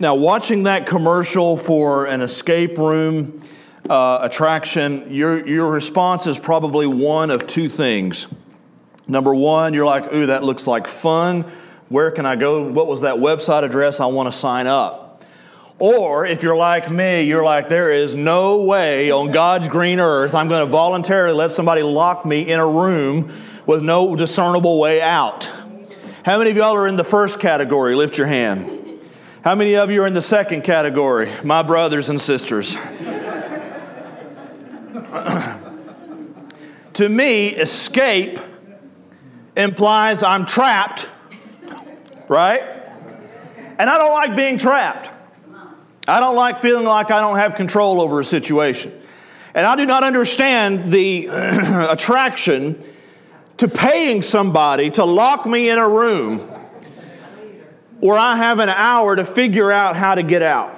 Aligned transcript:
Now, 0.00 0.14
watching 0.14 0.62
that 0.62 0.86
commercial 0.86 1.58
for 1.58 2.06
an 2.06 2.22
escape 2.22 2.78
room 2.78 3.42
uh, 3.86 4.20
attraction, 4.22 5.12
your, 5.12 5.46
your 5.46 5.70
response 5.70 6.26
is 6.26 6.40
probably 6.40 6.86
one 6.86 7.30
of 7.30 7.46
two 7.46 7.68
things. 7.68 8.26
Number 9.06 9.34
one, 9.34 9.74
you're 9.74 9.84
like, 9.84 10.10
ooh, 10.10 10.24
that 10.24 10.42
looks 10.42 10.66
like 10.66 10.86
fun. 10.86 11.42
Where 11.90 12.10
can 12.10 12.24
I 12.24 12.36
go? 12.36 12.66
What 12.66 12.86
was 12.86 13.02
that 13.02 13.16
website 13.16 13.62
address? 13.62 14.00
I 14.00 14.06
want 14.06 14.32
to 14.32 14.32
sign 14.32 14.66
up. 14.66 15.22
Or 15.78 16.24
if 16.24 16.42
you're 16.42 16.56
like 16.56 16.90
me, 16.90 17.24
you're 17.24 17.44
like, 17.44 17.68
there 17.68 17.92
is 17.92 18.14
no 18.14 18.62
way 18.62 19.10
on 19.10 19.30
God's 19.32 19.68
green 19.68 20.00
earth 20.00 20.34
I'm 20.34 20.48
going 20.48 20.64
to 20.64 20.70
voluntarily 20.70 21.36
let 21.36 21.50
somebody 21.50 21.82
lock 21.82 22.24
me 22.24 22.48
in 22.50 22.58
a 22.58 22.66
room 22.66 23.30
with 23.66 23.82
no 23.82 24.16
discernible 24.16 24.80
way 24.80 25.02
out. 25.02 25.50
How 26.24 26.38
many 26.38 26.52
of 26.52 26.56
y'all 26.56 26.74
are 26.74 26.86
in 26.86 26.96
the 26.96 27.04
first 27.04 27.38
category? 27.38 27.94
Lift 27.94 28.16
your 28.16 28.28
hand. 28.28 28.79
How 29.42 29.54
many 29.54 29.74
of 29.74 29.90
you 29.90 30.02
are 30.02 30.06
in 30.06 30.12
the 30.12 30.20
second 30.20 30.64
category? 30.64 31.32
My 31.42 31.62
brothers 31.62 32.10
and 32.10 32.20
sisters. 32.20 32.74
to 36.92 37.08
me, 37.08 37.48
escape 37.48 38.38
implies 39.56 40.22
I'm 40.22 40.44
trapped, 40.44 41.08
right? 42.28 42.60
And 43.78 43.88
I 43.88 43.96
don't 43.96 44.12
like 44.12 44.36
being 44.36 44.58
trapped. 44.58 45.08
I 46.06 46.20
don't 46.20 46.36
like 46.36 46.58
feeling 46.58 46.84
like 46.84 47.10
I 47.10 47.22
don't 47.22 47.38
have 47.38 47.54
control 47.54 48.02
over 48.02 48.20
a 48.20 48.24
situation. 48.24 48.92
And 49.54 49.66
I 49.66 49.74
do 49.74 49.86
not 49.86 50.04
understand 50.04 50.92
the 50.92 51.28
attraction 51.88 52.84
to 53.56 53.68
paying 53.68 54.20
somebody 54.20 54.90
to 54.90 55.04
lock 55.06 55.46
me 55.46 55.70
in 55.70 55.78
a 55.78 55.88
room 55.88 56.46
where 58.00 58.18
I 58.18 58.36
have 58.36 58.58
an 58.58 58.68
hour 58.68 59.14
to 59.16 59.24
figure 59.24 59.70
out 59.70 59.96
how 59.96 60.14
to 60.14 60.22
get 60.22 60.42
out. 60.42 60.74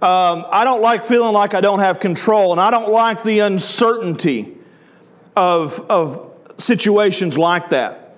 Um, 0.00 0.46
I 0.50 0.64
don't 0.64 0.80
like 0.80 1.04
feeling 1.04 1.32
like 1.32 1.54
I 1.54 1.60
don't 1.60 1.78
have 1.78 2.00
control, 2.00 2.52
and 2.52 2.60
I 2.60 2.70
don't 2.70 2.90
like 2.90 3.22
the 3.22 3.40
uncertainty 3.40 4.56
of, 5.36 5.78
of 5.88 6.32
situations 6.58 7.38
like 7.38 7.70
that. 7.70 8.16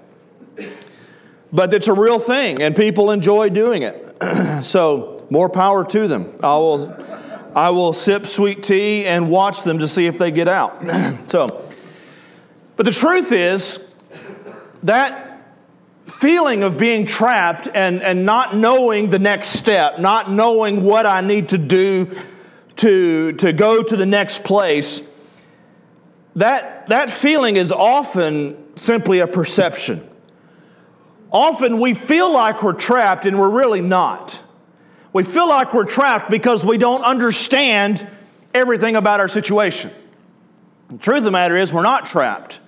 But 1.53 1.73
it's 1.73 1.89
a 1.89 1.93
real 1.93 2.19
thing, 2.19 2.63
and 2.63 2.75
people 2.75 3.11
enjoy 3.11 3.51
doing 3.51 3.83
it. 3.83 4.63
so, 4.65 5.27
more 5.31 5.49
power 5.49 5.85
to 5.85 6.09
them. 6.09 6.35
I 6.43 6.57
will, 6.57 7.05
I 7.55 7.71
will 7.71 7.93
sip 7.93 8.27
sweet 8.27 8.63
tea 8.63 9.07
and 9.07 9.31
watch 9.31 9.63
them 9.63 9.79
to 9.79 9.89
see 9.89 10.07
if 10.07 10.19
they 10.19 10.31
get 10.31 10.49
out. 10.49 11.29
so, 11.31 11.69
but 12.77 12.87
the 12.87 12.93
truth 12.93 13.31
is 13.31 13.85
that 14.83 15.34
feeling 16.07 16.63
of 16.63 16.77
being 16.77 17.07
trapped 17.07 17.69
and, 17.73 18.03
and 18.03 18.27
not 18.27 18.57
knowing 18.57 19.11
the 19.11 19.19
next 19.19 19.51
step, 19.51 19.99
not 19.99 20.31
knowing 20.31 20.83
what 20.83 21.07
I 21.07 21.21
need 21.21 21.51
to 21.51 21.59
do 21.59 22.11
to, 22.77 23.33
to 23.33 23.53
go 23.53 23.83
to 23.83 23.97
the 23.97 24.07
next 24.07 24.45
place, 24.45 25.03
that, 26.37 26.89
that 26.89 27.11
feeling 27.11 27.57
is 27.57 27.73
often 27.73 28.77
simply 28.77 29.21
a 29.21 29.27
perception. 29.27 30.09
Often 31.33 31.79
we 31.79 31.95
feel 31.95 32.33
like 32.33 32.63
we're 32.63 32.75
trapped 32.75 33.27
and 33.27 33.39
we're 33.39 33.49
really 33.49 33.81
not. 33.81 34.41
We 35.13 35.23
feel 35.23 35.49
like 35.49 35.73
we're 35.73 35.85
trapped 35.85 36.31
because 36.31 36.65
we 36.65 36.77
don't 36.77 37.03
understand 37.03 38.07
everything 38.53 38.97
about 38.97 39.21
our 39.21 39.29
situation. 39.29 39.93
The 40.89 40.99
truth 40.99 41.19
of 41.19 41.25
the 41.25 41.31
matter 41.31 41.57
is, 41.57 41.73
we're 41.73 41.83
not 41.83 42.07
trapped. 42.07 42.61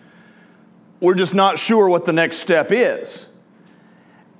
We're 1.00 1.14
just 1.14 1.34
not 1.34 1.58
sure 1.58 1.88
what 1.88 2.06
the 2.06 2.12
next 2.12 2.38
step 2.38 2.72
is. 2.72 3.28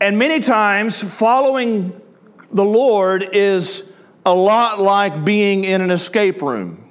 And 0.00 0.18
many 0.18 0.40
times, 0.40 1.02
following 1.02 2.00
the 2.52 2.64
Lord 2.64 3.30
is 3.32 3.84
a 4.24 4.34
lot 4.34 4.80
like 4.80 5.24
being 5.24 5.64
in 5.64 5.80
an 5.80 5.90
escape 5.90 6.42
room. 6.42 6.82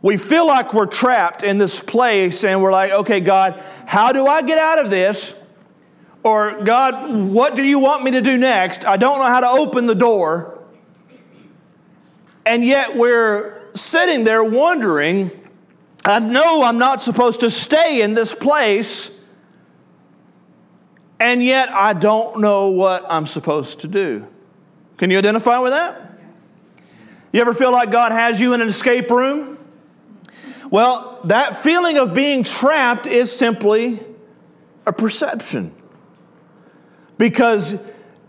We 0.00 0.16
feel 0.16 0.46
like 0.46 0.72
we're 0.72 0.86
trapped 0.86 1.42
in 1.42 1.58
this 1.58 1.80
place 1.80 2.44
and 2.44 2.62
we're 2.62 2.72
like, 2.72 2.92
okay, 2.92 3.20
God, 3.20 3.62
how 3.84 4.12
do 4.12 4.26
I 4.26 4.42
get 4.42 4.58
out 4.58 4.78
of 4.78 4.90
this? 4.90 5.34
Or, 6.22 6.62
God, 6.62 7.14
what 7.14 7.56
do 7.56 7.62
you 7.62 7.78
want 7.78 8.04
me 8.04 8.12
to 8.12 8.20
do 8.20 8.36
next? 8.36 8.84
I 8.84 8.96
don't 8.96 9.18
know 9.18 9.26
how 9.26 9.40
to 9.40 9.48
open 9.48 9.86
the 9.86 9.94
door. 9.94 10.62
And 12.46 12.64
yet 12.64 12.96
we're 12.96 13.60
sitting 13.74 14.24
there 14.24 14.42
wondering, 14.42 15.30
I 16.08 16.20
know 16.20 16.62
I'm 16.62 16.78
not 16.78 17.02
supposed 17.02 17.40
to 17.40 17.50
stay 17.50 18.00
in 18.00 18.14
this 18.14 18.34
place 18.34 19.14
and 21.20 21.42
yet 21.42 21.68
I 21.70 21.92
don't 21.92 22.40
know 22.40 22.68
what 22.68 23.04
I'm 23.10 23.26
supposed 23.26 23.80
to 23.80 23.88
do. 23.88 24.26
Can 24.96 25.10
you 25.10 25.18
identify 25.18 25.58
with 25.58 25.72
that? 25.72 26.18
You 27.30 27.42
ever 27.42 27.52
feel 27.52 27.72
like 27.72 27.90
God 27.90 28.12
has 28.12 28.40
you 28.40 28.54
in 28.54 28.62
an 28.62 28.68
escape 28.68 29.10
room? 29.10 29.58
Well, 30.70 31.20
that 31.24 31.58
feeling 31.58 31.98
of 31.98 32.14
being 32.14 32.42
trapped 32.42 33.06
is 33.06 33.30
simply 33.30 34.02
a 34.86 34.94
perception. 34.94 35.74
Because 37.18 37.78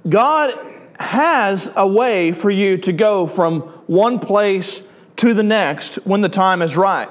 God 0.08 0.54
has 1.00 1.72
a 1.78 1.88
way 1.88 2.34
for 2.34 2.50
you 2.50 2.78
to 2.80 2.92
go 2.92 3.26
from 3.26 3.62
one 3.88 4.20
place 4.20 4.84
to 5.18 5.34
the 5.34 5.44
next 5.44 5.96
when 6.06 6.20
the 6.20 6.30
time 6.30 6.62
is 6.62 6.76
right. 6.76 7.10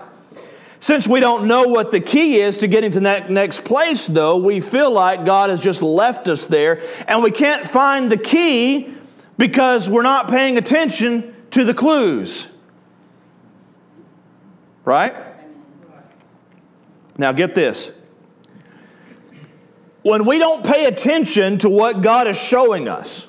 Since 0.80 1.08
we 1.08 1.18
don't 1.18 1.46
know 1.48 1.64
what 1.64 1.90
the 1.90 2.00
key 2.00 2.40
is 2.40 2.58
to 2.58 2.68
getting 2.68 2.92
to 2.92 3.00
that 3.00 3.30
next 3.30 3.64
place, 3.64 4.06
though, 4.06 4.36
we 4.38 4.60
feel 4.60 4.92
like 4.92 5.24
God 5.24 5.50
has 5.50 5.60
just 5.60 5.82
left 5.82 6.28
us 6.28 6.46
there, 6.46 6.80
and 7.08 7.22
we 7.22 7.32
can't 7.32 7.66
find 7.66 8.12
the 8.12 8.16
key 8.16 8.94
because 9.36 9.90
we're 9.90 10.02
not 10.02 10.28
paying 10.28 10.56
attention 10.56 11.34
to 11.50 11.64
the 11.64 11.74
clues. 11.74 12.48
Right? 14.84 15.14
Now, 17.16 17.32
get 17.32 17.54
this. 17.54 17.90
When 20.02 20.24
we 20.24 20.38
don't 20.38 20.64
pay 20.64 20.86
attention 20.86 21.58
to 21.58 21.68
what 21.68 22.00
God 22.00 22.28
is 22.28 22.38
showing 22.38 22.88
us, 22.88 23.26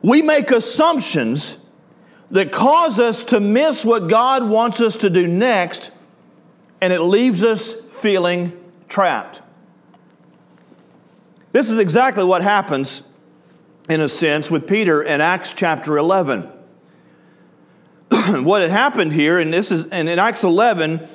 we 0.00 0.22
make 0.22 0.50
assumptions 0.50 1.58
that 2.34 2.50
cause 2.50 2.98
us 2.98 3.22
to 3.22 3.38
miss 3.38 3.84
what 3.84 4.08
God 4.08 4.42
wants 4.42 4.80
us 4.80 4.96
to 4.98 5.08
do 5.08 5.28
next, 5.28 5.92
and 6.80 6.92
it 6.92 7.00
leaves 7.00 7.44
us 7.44 7.72
feeling 7.72 8.52
trapped. 8.88 9.40
This 11.52 11.70
is 11.70 11.78
exactly 11.78 12.24
what 12.24 12.42
happens, 12.42 13.04
in 13.88 14.00
a 14.00 14.08
sense, 14.08 14.50
with 14.50 14.66
Peter 14.66 15.00
in 15.00 15.20
Acts 15.20 15.52
chapter 15.52 15.96
11. 15.96 16.42
what 18.42 18.62
had 18.62 18.72
happened 18.72 19.12
here, 19.12 19.38
and 19.38 19.54
this 19.54 19.70
is 19.70 19.84
and 19.84 20.08
in 20.08 20.18
Acts 20.18 20.42
11, 20.42 21.08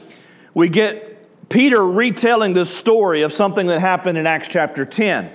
we 0.53 0.69
get 0.69 1.49
Peter 1.49 1.85
retelling 1.85 2.53
this 2.53 2.73
story 2.73 3.23
of 3.23 3.33
something 3.33 3.67
that 3.67 3.81
happened 3.81 4.17
in 4.17 4.25
Acts 4.25 4.47
chapter 4.47 4.85
10. 4.85 5.29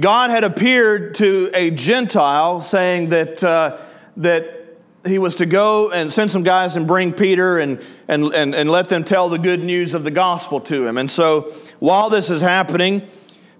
God 0.00 0.30
had 0.30 0.42
appeared 0.42 1.14
to 1.16 1.50
a 1.52 1.70
Gentile 1.70 2.60
saying 2.60 3.10
that, 3.10 3.44
uh, 3.44 3.78
that 4.16 4.62
he 5.04 5.18
was 5.18 5.34
to 5.36 5.46
go 5.46 5.90
and 5.90 6.10
send 6.10 6.30
some 6.30 6.42
guys 6.42 6.76
and 6.76 6.86
bring 6.86 7.12
Peter 7.12 7.58
and, 7.58 7.82
and, 8.08 8.32
and, 8.32 8.54
and 8.54 8.70
let 8.70 8.88
them 8.88 9.04
tell 9.04 9.28
the 9.28 9.38
good 9.38 9.62
news 9.62 9.92
of 9.92 10.02
the 10.02 10.10
gospel 10.10 10.60
to 10.60 10.86
him. 10.86 10.96
And 10.96 11.10
so 11.10 11.52
while 11.78 12.08
this 12.08 12.30
is 12.30 12.40
happening, 12.40 13.06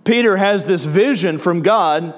Peter 0.05 0.37
has 0.39 0.65
this 0.65 0.85
vision 0.85 1.37
from 1.37 1.61
God, 1.63 2.15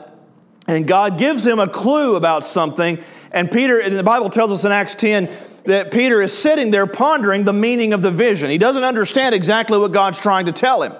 and 0.69 0.87
God 0.87 1.19
gives 1.19 1.45
him 1.45 1.59
a 1.59 1.69
clue 1.69 2.15
about 2.15 2.45
something. 2.45 3.03
And 3.33 3.51
Peter, 3.51 3.81
and 3.81 3.99
the 3.99 4.05
Bible 4.05 4.31
tells 4.31 4.53
us 4.53 4.65
in 4.65 4.71
Acts 4.71 4.95
10 4.95 5.29
that 5.65 5.91
Peter 5.91 6.23
is 6.23 6.37
sitting 6.37 6.71
there 6.71 6.87
pondering 6.87 7.45
the 7.45 7.53
meaning 7.53 7.93
of 7.93 8.03
the 8.03 8.11
vision. 8.11 8.49
He 8.49 8.59
doesn't 8.59 8.85
understand 8.85 9.35
exactly 9.35 9.77
what 9.77 9.93
God's 9.93 10.19
trying 10.19 10.47
to 10.47 10.53
tell 10.53 10.83
him. 10.83 10.93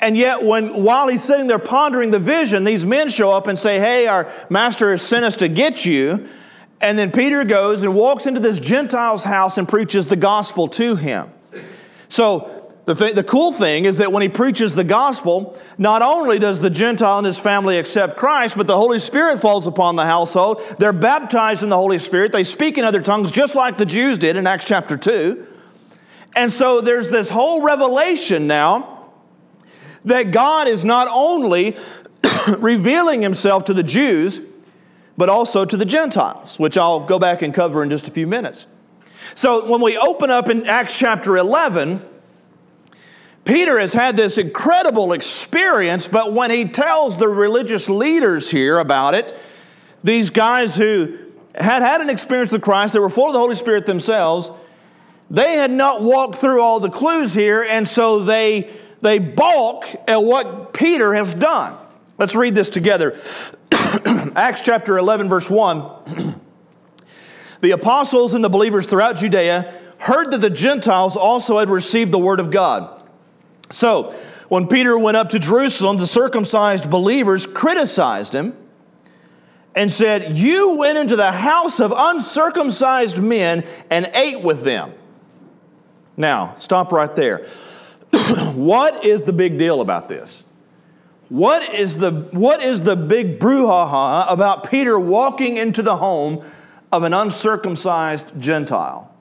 And 0.00 0.16
yet, 0.16 0.44
when 0.44 0.84
while 0.84 1.08
he's 1.08 1.22
sitting 1.22 1.46
there 1.46 1.58
pondering 1.58 2.10
the 2.10 2.18
vision, 2.18 2.64
these 2.64 2.84
men 2.84 3.08
show 3.08 3.30
up 3.30 3.46
and 3.46 3.58
say, 3.58 3.78
Hey, 3.78 4.06
our 4.06 4.30
master 4.50 4.90
has 4.90 5.02
sent 5.02 5.24
us 5.24 5.36
to 5.36 5.48
get 5.48 5.84
you. 5.84 6.28
And 6.80 6.98
then 6.98 7.10
Peter 7.10 7.44
goes 7.44 7.82
and 7.82 7.94
walks 7.94 8.26
into 8.26 8.40
this 8.40 8.58
Gentile's 8.58 9.22
house 9.22 9.56
and 9.56 9.66
preaches 9.66 10.08
the 10.08 10.16
gospel 10.16 10.68
to 10.68 10.96
him. 10.96 11.30
So, 12.08 12.52
the, 12.84 12.94
th- 12.94 13.16
the 13.16 13.24
cool 13.24 13.50
thing 13.50 13.84
is 13.84 13.96
that 13.96 14.12
when 14.12 14.22
he 14.22 14.28
preaches 14.28 14.74
the 14.74 14.84
gospel, 14.84 15.58
not 15.76 16.02
only 16.02 16.38
does 16.38 16.60
the 16.60 16.70
Gentile 16.70 17.18
and 17.18 17.26
his 17.26 17.38
family 17.38 17.78
accept 17.78 18.16
Christ, 18.16 18.56
but 18.56 18.68
the 18.68 18.76
Holy 18.76 19.00
Spirit 19.00 19.40
falls 19.40 19.66
upon 19.66 19.96
the 19.96 20.04
household. 20.04 20.62
They're 20.78 20.92
baptized 20.92 21.64
in 21.64 21.68
the 21.68 21.76
Holy 21.76 21.98
Spirit. 21.98 22.30
They 22.30 22.44
speak 22.44 22.78
in 22.78 22.84
other 22.84 23.00
tongues 23.00 23.32
just 23.32 23.56
like 23.56 23.76
the 23.76 23.86
Jews 23.86 24.18
did 24.18 24.36
in 24.36 24.46
Acts 24.46 24.66
chapter 24.66 24.96
2. 24.96 25.46
And 26.36 26.52
so 26.52 26.80
there's 26.80 27.08
this 27.08 27.28
whole 27.28 27.62
revelation 27.62 28.46
now 28.46 28.95
that 30.06 30.30
God 30.30 30.68
is 30.68 30.84
not 30.84 31.08
only 31.10 31.76
revealing 32.58 33.22
himself 33.22 33.64
to 33.64 33.74
the 33.74 33.82
Jews, 33.82 34.40
but 35.16 35.28
also 35.28 35.64
to 35.64 35.76
the 35.76 35.84
Gentiles, 35.84 36.58
which 36.58 36.78
I'll 36.78 37.00
go 37.00 37.18
back 37.18 37.42
and 37.42 37.52
cover 37.52 37.82
in 37.82 37.90
just 37.90 38.08
a 38.08 38.10
few 38.10 38.26
minutes. 38.26 38.66
So 39.34 39.68
when 39.68 39.80
we 39.80 39.98
open 39.98 40.30
up 40.30 40.48
in 40.48 40.66
Acts 40.66 40.96
chapter 40.98 41.36
11, 41.36 42.02
Peter 43.44 43.78
has 43.78 43.92
had 43.92 44.16
this 44.16 44.38
incredible 44.38 45.12
experience, 45.12 46.08
but 46.08 46.32
when 46.32 46.50
he 46.50 46.64
tells 46.64 47.16
the 47.16 47.28
religious 47.28 47.88
leaders 47.88 48.50
here 48.50 48.78
about 48.78 49.14
it, 49.14 49.36
these 50.02 50.30
guys 50.30 50.76
who 50.76 51.18
had 51.54 51.82
had 51.82 52.00
an 52.00 52.10
experience 52.10 52.52
with 52.52 52.62
Christ, 52.62 52.92
they 52.92 52.98
were 52.98 53.08
full 53.08 53.28
of 53.28 53.32
the 53.32 53.38
Holy 53.38 53.54
Spirit 53.54 53.86
themselves, 53.86 54.50
they 55.30 55.54
had 55.54 55.70
not 55.70 56.02
walked 56.02 56.36
through 56.36 56.60
all 56.60 56.78
the 56.78 56.90
clues 56.90 57.34
here, 57.34 57.62
and 57.62 57.86
so 57.88 58.20
they, 58.20 58.70
they 59.02 59.18
balk 59.18 59.84
at 60.08 60.22
what 60.22 60.72
Peter 60.72 61.14
has 61.14 61.34
done. 61.34 61.76
Let's 62.18 62.34
read 62.34 62.54
this 62.54 62.68
together. 62.68 63.20
Acts 63.72 64.62
chapter 64.62 64.98
11, 64.98 65.28
verse 65.28 65.50
1. 65.50 66.40
the 67.60 67.70
apostles 67.72 68.34
and 68.34 68.42
the 68.42 68.48
believers 68.48 68.86
throughout 68.86 69.16
Judea 69.16 69.74
heard 69.98 70.30
that 70.30 70.40
the 70.40 70.50
Gentiles 70.50 71.16
also 71.16 71.58
had 71.58 71.68
received 71.68 72.12
the 72.12 72.18
word 72.18 72.40
of 72.40 72.50
God. 72.50 73.02
So, 73.70 74.14
when 74.48 74.68
Peter 74.68 74.96
went 74.96 75.16
up 75.16 75.30
to 75.30 75.38
Jerusalem, 75.38 75.96
the 75.96 76.06
circumcised 76.06 76.88
believers 76.88 77.46
criticized 77.46 78.32
him 78.32 78.56
and 79.74 79.90
said, 79.90 80.36
You 80.36 80.76
went 80.76 80.98
into 80.98 81.16
the 81.16 81.32
house 81.32 81.80
of 81.80 81.92
uncircumcised 81.94 83.20
men 83.20 83.64
and 83.90 84.10
ate 84.14 84.42
with 84.42 84.62
them. 84.62 84.92
Now, 86.16 86.54
stop 86.56 86.92
right 86.92 87.14
there. 87.14 87.46
what 88.54 89.04
is 89.04 89.22
the 89.22 89.32
big 89.32 89.58
deal 89.58 89.80
about 89.80 90.08
this? 90.08 90.42
What 91.28 91.74
is 91.74 91.98
the, 91.98 92.10
what 92.30 92.62
is 92.62 92.82
the 92.82 92.94
big 92.96 93.38
brouhaha 93.38 94.30
about 94.30 94.70
Peter 94.70 94.98
walking 94.98 95.56
into 95.56 95.82
the 95.82 95.96
home 95.96 96.44
of 96.92 97.02
an 97.02 97.12
uncircumcised 97.12 98.38
Gentile? 98.38 99.12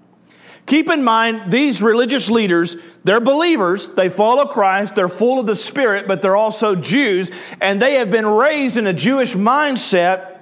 Keep 0.68 0.90
in 0.90 1.04
mind, 1.04 1.52
these 1.52 1.82
religious 1.82 2.30
leaders, 2.30 2.76
they're 3.04 3.20
believers, 3.20 3.90
they 3.90 4.10
follow 4.10 4.46
Christ, 4.46 4.96
they're 4.96 5.10
full 5.10 5.40
of 5.40 5.46
the 5.46 5.56
Spirit, 5.56 6.08
but 6.08 6.22
they're 6.22 6.36
also 6.36 6.76
Jews, 6.76 7.30
and 7.62 7.80
they 7.80 7.96
have 7.96 8.10
been 8.10 8.26
raised 8.26 8.78
in 8.78 8.88
a 8.88 8.94
Jewish 8.94 9.34
mindset 9.34 10.40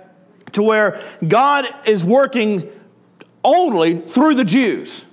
to 0.53 0.63
where 0.63 1.01
God 1.27 1.67
is 1.85 2.05
working 2.05 2.69
only 3.43 3.99
through 3.99 4.35
the 4.35 4.45
Jews. 4.45 5.03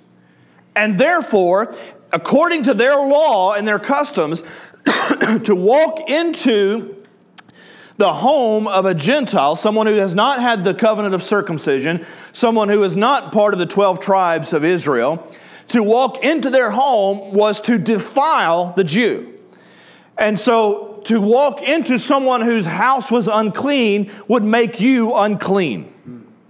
And 0.77 0.97
therefore, 0.97 1.77
according 2.13 2.65
to 2.65 2.75
their 2.75 2.97
law 2.97 3.55
and 3.55 3.67
their 3.67 3.79
customs, 3.79 4.43
to 5.45 5.55
walk 5.55 6.09
into 6.09 6.97
the 7.97 8.13
home 8.15 8.67
of 8.67 8.87
a 8.87 8.95
Gentile, 8.95 9.55
someone 9.55 9.87
who 9.87 9.97
has 9.97 10.15
not 10.15 10.41
had 10.41 10.65
the 10.65 10.73
covenant 10.73 11.15
of 11.15 11.23
circumcision, 11.23 12.05
someone 12.33 12.71
who 12.71 12.83
is 12.83 12.97
not 12.97 13.31
part 13.31 13.53
of 13.53 13.59
the 13.59 13.67
12 13.67 14.01
tribes 14.01 14.53
of 14.53 14.65
Israel, 14.65 15.27
to 15.69 15.83
walk 15.83 16.25
into 16.25 16.51
their 16.51 16.71
home 16.71 17.33
was 17.35 17.61
to 17.61 17.79
defile 17.79 18.73
the 18.73 18.85
Jew. 18.85 19.35
And 20.17 20.39
so 20.39 21.03
to 21.05 21.21
walk 21.21 21.63
into 21.63 21.99
someone 21.99 22.41
whose 22.41 22.67
house 22.67 23.11
was 23.11 23.29
unclean 23.29 24.11
would 24.29 24.45
make 24.45 24.81
you 24.81 25.15
unclean. 25.15 25.93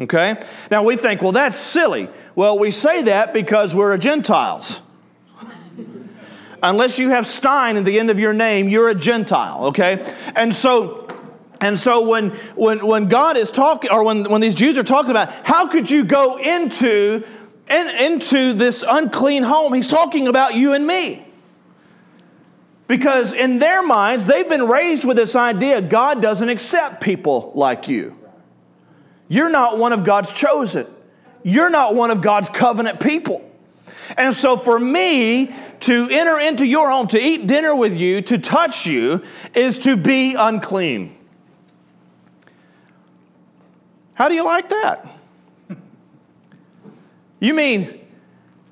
Okay? 0.00 0.40
Now 0.70 0.82
we 0.82 0.96
think, 0.96 1.20
well, 1.20 1.32
that's 1.32 1.58
silly. 1.58 2.08
Well, 2.34 2.58
we 2.58 2.70
say 2.70 3.02
that 3.02 3.32
because 3.32 3.74
we're 3.74 3.96
Gentiles. 3.98 4.80
Unless 6.62 6.98
you 6.98 7.10
have 7.10 7.26
Stein 7.26 7.76
at 7.76 7.84
the 7.84 7.98
end 7.98 8.10
of 8.10 8.18
your 8.18 8.32
name, 8.32 8.68
you're 8.68 8.88
a 8.88 8.94
Gentile, 8.94 9.66
okay? 9.66 10.14
And 10.34 10.54
so 10.54 11.08
and 11.60 11.78
so 11.78 12.08
when, 12.08 12.30
when, 12.56 12.86
when 12.86 13.08
God 13.08 13.36
is 13.36 13.50
talking, 13.50 13.90
or 13.90 14.02
when, 14.02 14.24
when 14.24 14.40
these 14.40 14.54
Jews 14.54 14.78
are 14.78 14.82
talking 14.82 15.10
about 15.10 15.30
how 15.46 15.68
could 15.68 15.90
you 15.90 16.04
go 16.04 16.38
into, 16.38 17.22
in, 17.68 17.88
into 17.88 18.54
this 18.54 18.82
unclean 18.86 19.42
home, 19.42 19.74
he's 19.74 19.86
talking 19.86 20.26
about 20.26 20.54
you 20.54 20.72
and 20.72 20.86
me. 20.86 21.26
Because 22.86 23.32
in 23.34 23.58
their 23.58 23.86
minds, 23.86 24.24
they've 24.24 24.48
been 24.48 24.66
raised 24.66 25.04
with 25.04 25.16
this 25.16 25.36
idea 25.36 25.80
God 25.82 26.22
doesn't 26.22 26.48
accept 26.48 27.02
people 27.02 27.52
like 27.54 27.88
you. 27.88 28.16
You're 29.28 29.50
not 29.50 29.78
one 29.78 29.92
of 29.92 30.02
God's 30.02 30.32
chosen. 30.32 30.86
You're 31.42 31.70
not 31.70 31.94
one 31.94 32.10
of 32.10 32.20
God's 32.20 32.48
covenant 32.48 33.00
people. 33.00 33.48
And 34.16 34.34
so 34.34 34.56
for 34.56 34.78
me 34.78 35.54
to 35.80 36.08
enter 36.10 36.38
into 36.38 36.66
your 36.66 36.90
home, 36.90 37.06
to 37.08 37.20
eat 37.20 37.46
dinner 37.46 37.74
with 37.74 37.96
you, 37.96 38.20
to 38.22 38.38
touch 38.38 38.86
you, 38.86 39.22
is 39.54 39.78
to 39.80 39.96
be 39.96 40.34
unclean. 40.34 41.16
How 44.14 44.28
do 44.28 44.34
you 44.34 44.44
like 44.44 44.68
that? 44.68 45.06
You 47.42 47.54
mean 47.54 47.98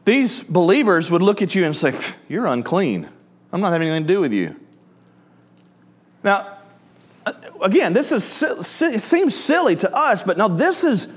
these 0.04 0.42
believers 0.42 1.10
would 1.10 1.22
look 1.22 1.40
at 1.40 1.54
you 1.54 1.64
and 1.64 1.74
say, 1.74 1.98
You're 2.28 2.46
unclean. 2.46 3.08
I'm 3.50 3.62
not 3.62 3.72
having 3.72 3.88
anything 3.88 4.06
to 4.06 4.14
do 4.14 4.20
with 4.20 4.34
you. 4.34 4.56
Now, 6.22 6.58
uh, 7.24 7.32
again, 7.62 7.92
this 7.92 8.12
is, 8.12 8.24
seems 9.02 9.34
silly 9.34 9.76
to 9.76 9.94
us, 9.94 10.22
but 10.22 10.36
now 10.36 10.48
this 10.48 10.84
is 10.84 11.08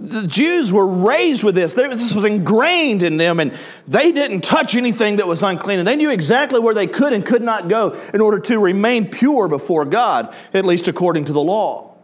the 0.00 0.26
Jews 0.26 0.72
were 0.72 0.86
raised 0.86 1.44
with 1.44 1.54
this. 1.54 1.74
This 1.74 2.14
was 2.14 2.24
ingrained 2.24 3.02
in 3.02 3.16
them, 3.16 3.38
and 3.38 3.56
they 3.86 4.10
didn't 4.12 4.42
touch 4.42 4.74
anything 4.74 5.16
that 5.16 5.26
was 5.26 5.42
unclean. 5.42 5.78
And 5.78 5.86
they 5.86 5.96
knew 5.96 6.10
exactly 6.10 6.58
where 6.58 6.74
they 6.74 6.86
could 6.86 7.12
and 7.12 7.24
could 7.24 7.42
not 7.42 7.68
go 7.68 7.90
in 8.12 8.20
order 8.20 8.40
to 8.40 8.58
remain 8.58 9.08
pure 9.08 9.46
before 9.48 9.84
God, 9.84 10.34
at 10.52 10.64
least 10.64 10.88
according 10.88 11.26
to 11.26 11.32
the 11.32 11.40
law. 11.40 11.94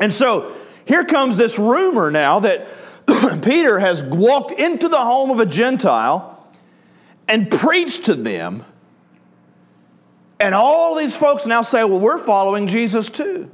And 0.00 0.12
so 0.12 0.54
here 0.84 1.04
comes 1.04 1.36
this 1.36 1.58
rumor 1.58 2.10
now 2.10 2.40
that 2.40 2.66
Peter 3.42 3.78
has 3.78 4.02
walked 4.02 4.52
into 4.52 4.88
the 4.88 5.00
home 5.00 5.30
of 5.30 5.38
a 5.38 5.46
Gentile 5.46 6.46
and 7.28 7.50
preached 7.50 8.06
to 8.06 8.14
them. 8.14 8.64
And 10.40 10.54
all 10.54 10.96
these 10.96 11.16
folks 11.16 11.46
now 11.46 11.62
say, 11.62 11.84
well, 11.84 12.00
we're 12.00 12.18
following 12.18 12.66
Jesus 12.66 13.08
too. 13.08 13.50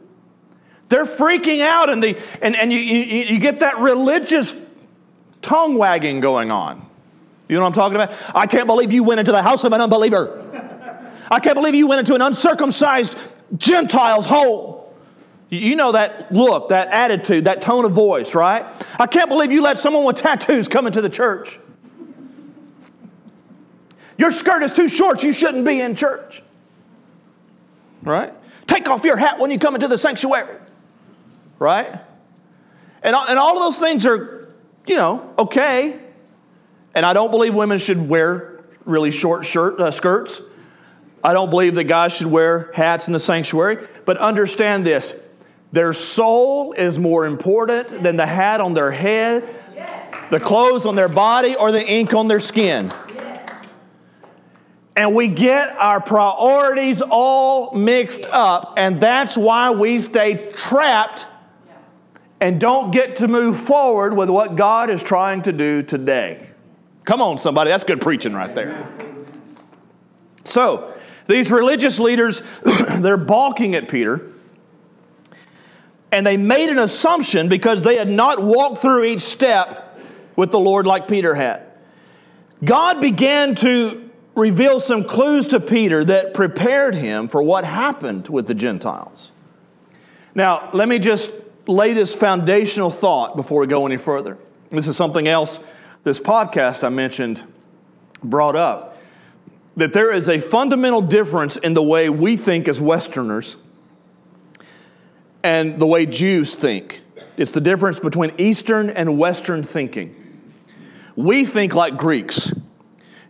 They're 0.91 1.05
freaking 1.05 1.61
out, 1.61 1.89
and, 1.89 2.03
the, 2.03 2.19
and, 2.43 2.57
and 2.57 2.73
you, 2.73 2.81
you, 2.81 3.25
you 3.27 3.39
get 3.39 3.61
that 3.61 3.79
religious 3.79 4.53
tongue 5.41 5.77
wagging 5.77 6.19
going 6.19 6.51
on. 6.51 6.85
You 7.49 7.55
know 7.55 7.63
what 7.63 7.69
I'm 7.69 7.73
talking 7.75 7.95
about? 7.95 8.13
I 8.35 8.49
can't 8.49 8.67
believe 8.67 8.93
you 8.93 9.05
went 9.05 9.21
into 9.21 9.31
the 9.31 9.43
house 9.43 9.63
of 9.63 9.73
an 9.73 9.81
unbeliever. 9.81 10.37
I 11.31 11.39
can't 11.39 11.55
believe 11.55 11.77
you 11.77 11.87
went 11.87 12.01
into 12.01 12.17
an 12.17 12.23
uncircumcised 12.23 13.17
Gentile's 13.57 14.27
home. 14.27 14.83
You 15.49 15.77
know 15.77 15.93
that 15.93 16.33
look, 16.33 16.71
that 16.71 16.89
attitude, 16.89 17.45
that 17.45 17.63
tone 17.63 17.85
of 17.85 17.93
voice, 17.93 18.35
right? 18.35 18.67
I 18.99 19.07
can't 19.07 19.29
believe 19.29 19.53
you 19.53 19.63
let 19.63 19.79
someone 19.79 20.05
with 20.05 20.17
tattoos 20.17 20.67
come 20.67 20.89
into 20.89 21.01
the 21.01 21.09
church. 21.09 21.57
Your 24.19 24.33
skirt 24.33 24.65
is 24.65 24.73
too 24.73 24.89
short, 24.89 25.23
you 25.23 25.33
shouldn't 25.33 25.65
be 25.65 25.81
in 25.81 25.95
church. 25.95 26.43
Right? 28.03 28.33
Take 28.67 28.89
off 28.89 29.05
your 29.05 29.17
hat 29.17 29.39
when 29.39 29.53
you 29.53 29.59
come 29.59 29.77
into 29.77 29.87
the 29.87 29.99
sanctuary 29.99 30.57
right? 31.61 32.00
And, 33.02 33.14
and 33.14 33.38
all 33.38 33.57
of 33.57 33.61
those 33.61 33.79
things 33.79 34.05
are, 34.05 34.52
you 34.87 34.97
know, 34.97 35.33
okay. 35.38 36.00
And 36.95 37.07
I 37.07 37.12
don't 37.12 37.31
believe 37.31 37.55
women 37.55 37.79
should 37.79 38.09
wear 38.09 38.64
really 38.85 39.12
short 39.12 39.47
shirt, 39.47 39.79
uh, 39.81 39.93
skirts. 39.93 40.43
I 41.23 41.33
don't 41.33 41.50
believe 41.50 41.76
that 41.76 41.85
guys 41.85 42.17
should 42.17 42.26
wear 42.26 42.73
hats 42.75 43.07
in 43.07 43.12
the 43.12 43.19
sanctuary. 43.21 43.87
But 44.05 44.17
understand 44.17 44.85
this 44.85 45.14
their 45.73 45.93
soul 45.93 46.73
is 46.73 46.99
more 46.99 47.26
important 47.26 48.02
than 48.02 48.17
the 48.17 48.26
hat 48.26 48.61
on 48.61 48.75
their 48.75 48.90
head, 48.90 49.45
the 50.31 50.40
clothes 50.40 50.87
on 50.87 50.97
their 50.97 51.09
body, 51.09 51.55
or 51.55 51.71
the 51.71 51.87
ink 51.87 52.14
on 52.14 52.26
their 52.26 52.40
skin. 52.40 52.93
And 54.97 55.14
we 55.14 55.29
get 55.29 55.76
our 55.76 56.00
priorities 56.00 57.00
all 57.00 57.73
mixed 57.75 58.26
up, 58.26 58.75
and 58.76 59.00
that's 59.00 59.37
why 59.37 59.71
we 59.71 60.00
stay 60.00 60.50
trapped 60.50 61.26
and 62.40 62.61
don't 62.61 62.90
get 62.90 63.16
to 63.16 63.28
move 63.28 63.59
forward 63.59 64.16
with 64.16 64.30
what 64.30 64.56
God 64.56 64.90
is 64.90 65.02
trying 65.02 65.42
to 65.42 65.52
do 65.52 65.82
today. 65.82 66.49
Come 67.04 67.20
on, 67.20 67.38
somebody, 67.38 67.70
that's 67.70 67.85
good 67.85 68.00
preaching 68.00 68.32
right 68.32 68.54
there. 68.54 68.88
So, 70.44 70.94
these 71.26 71.50
religious 71.50 71.99
leaders, 71.99 72.42
they're 72.99 73.16
balking 73.16 73.75
at 73.75 73.88
Peter. 73.88 74.32
And 76.12 76.26
they 76.26 76.37
made 76.37 76.70
an 76.70 76.78
assumption 76.78 77.49
because 77.49 77.82
they 77.82 77.97
had 77.97 78.09
not 78.09 78.42
walked 78.42 78.78
through 78.78 79.04
each 79.04 79.20
step 79.20 80.00
with 80.35 80.50
the 80.50 80.59
Lord 80.59 80.87
like 80.87 81.06
Peter 81.06 81.35
had. 81.37 81.62
God 82.64 83.00
began 83.00 83.54
to 83.56 84.11
reveal 84.35 84.80
some 84.80 85.04
clues 85.04 85.47
to 85.49 85.61
Peter 85.61 86.04
that 86.04 86.35
prepared 86.35 86.94
him 86.94 87.28
for 87.28 87.42
what 87.42 87.64
happened 87.64 88.28
with 88.28 88.47
the 88.47 88.54
Gentiles. 88.54 89.30
Now, 90.35 90.70
let 90.73 90.88
me 90.88 90.99
just 90.99 91.30
lay 91.67 91.93
this 91.93 92.14
foundational 92.14 92.90
thought 92.90 93.37
before 93.37 93.61
we 93.61 93.67
go 93.67 93.87
any 93.87 93.97
further. 93.97 94.38
This 94.71 94.87
is 94.87 94.97
something 94.97 95.29
else 95.29 95.61
this 96.05 96.19
podcast 96.19 96.83
I 96.83 96.88
mentioned 96.88 97.43
brought 98.23 98.57
up 98.57 98.99
that 99.76 99.93
there 99.93 100.12
is 100.12 100.29
a 100.29 100.38
fundamental 100.38 101.00
difference 101.00 101.57
in 101.57 101.75
the 101.75 101.83
way 101.83 102.11
we 102.11 102.37
think 102.37 102.69
as 102.69 102.81
Westerners 102.81 103.57
and 105.43 105.79
the 105.79 105.87
way 105.87 106.07
Jews 106.07 106.55
think. 106.55 107.02
It's 107.37 107.52
the 107.52 107.61
difference 107.61 108.00
between 108.00 108.33
Eastern 108.37 108.90
and 108.90 109.19
Western 109.19 109.62
thinking. 109.62 110.14
We 111.17 111.45
think 111.45 111.75
like 111.75 111.97
Greeks. 111.97 112.52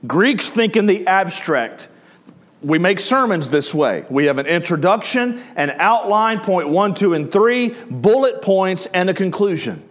Greeks 0.06 0.50
think 0.50 0.76
in 0.76 0.86
the 0.86 1.06
abstract. 1.06 1.88
We 2.62 2.78
make 2.78 3.00
sermons 3.00 3.48
this 3.48 3.72
way. 3.72 4.04
We 4.10 4.26
have 4.26 4.38
an 4.38 4.46
introduction, 4.46 5.42
an 5.56 5.70
outline, 5.78 6.40
point 6.40 6.68
one, 6.68 6.92
two, 6.94 7.14
and 7.14 7.32
three, 7.32 7.74
bullet 7.90 8.42
points, 8.42 8.86
and 8.86 9.08
a 9.08 9.14
conclusion. 9.14 9.82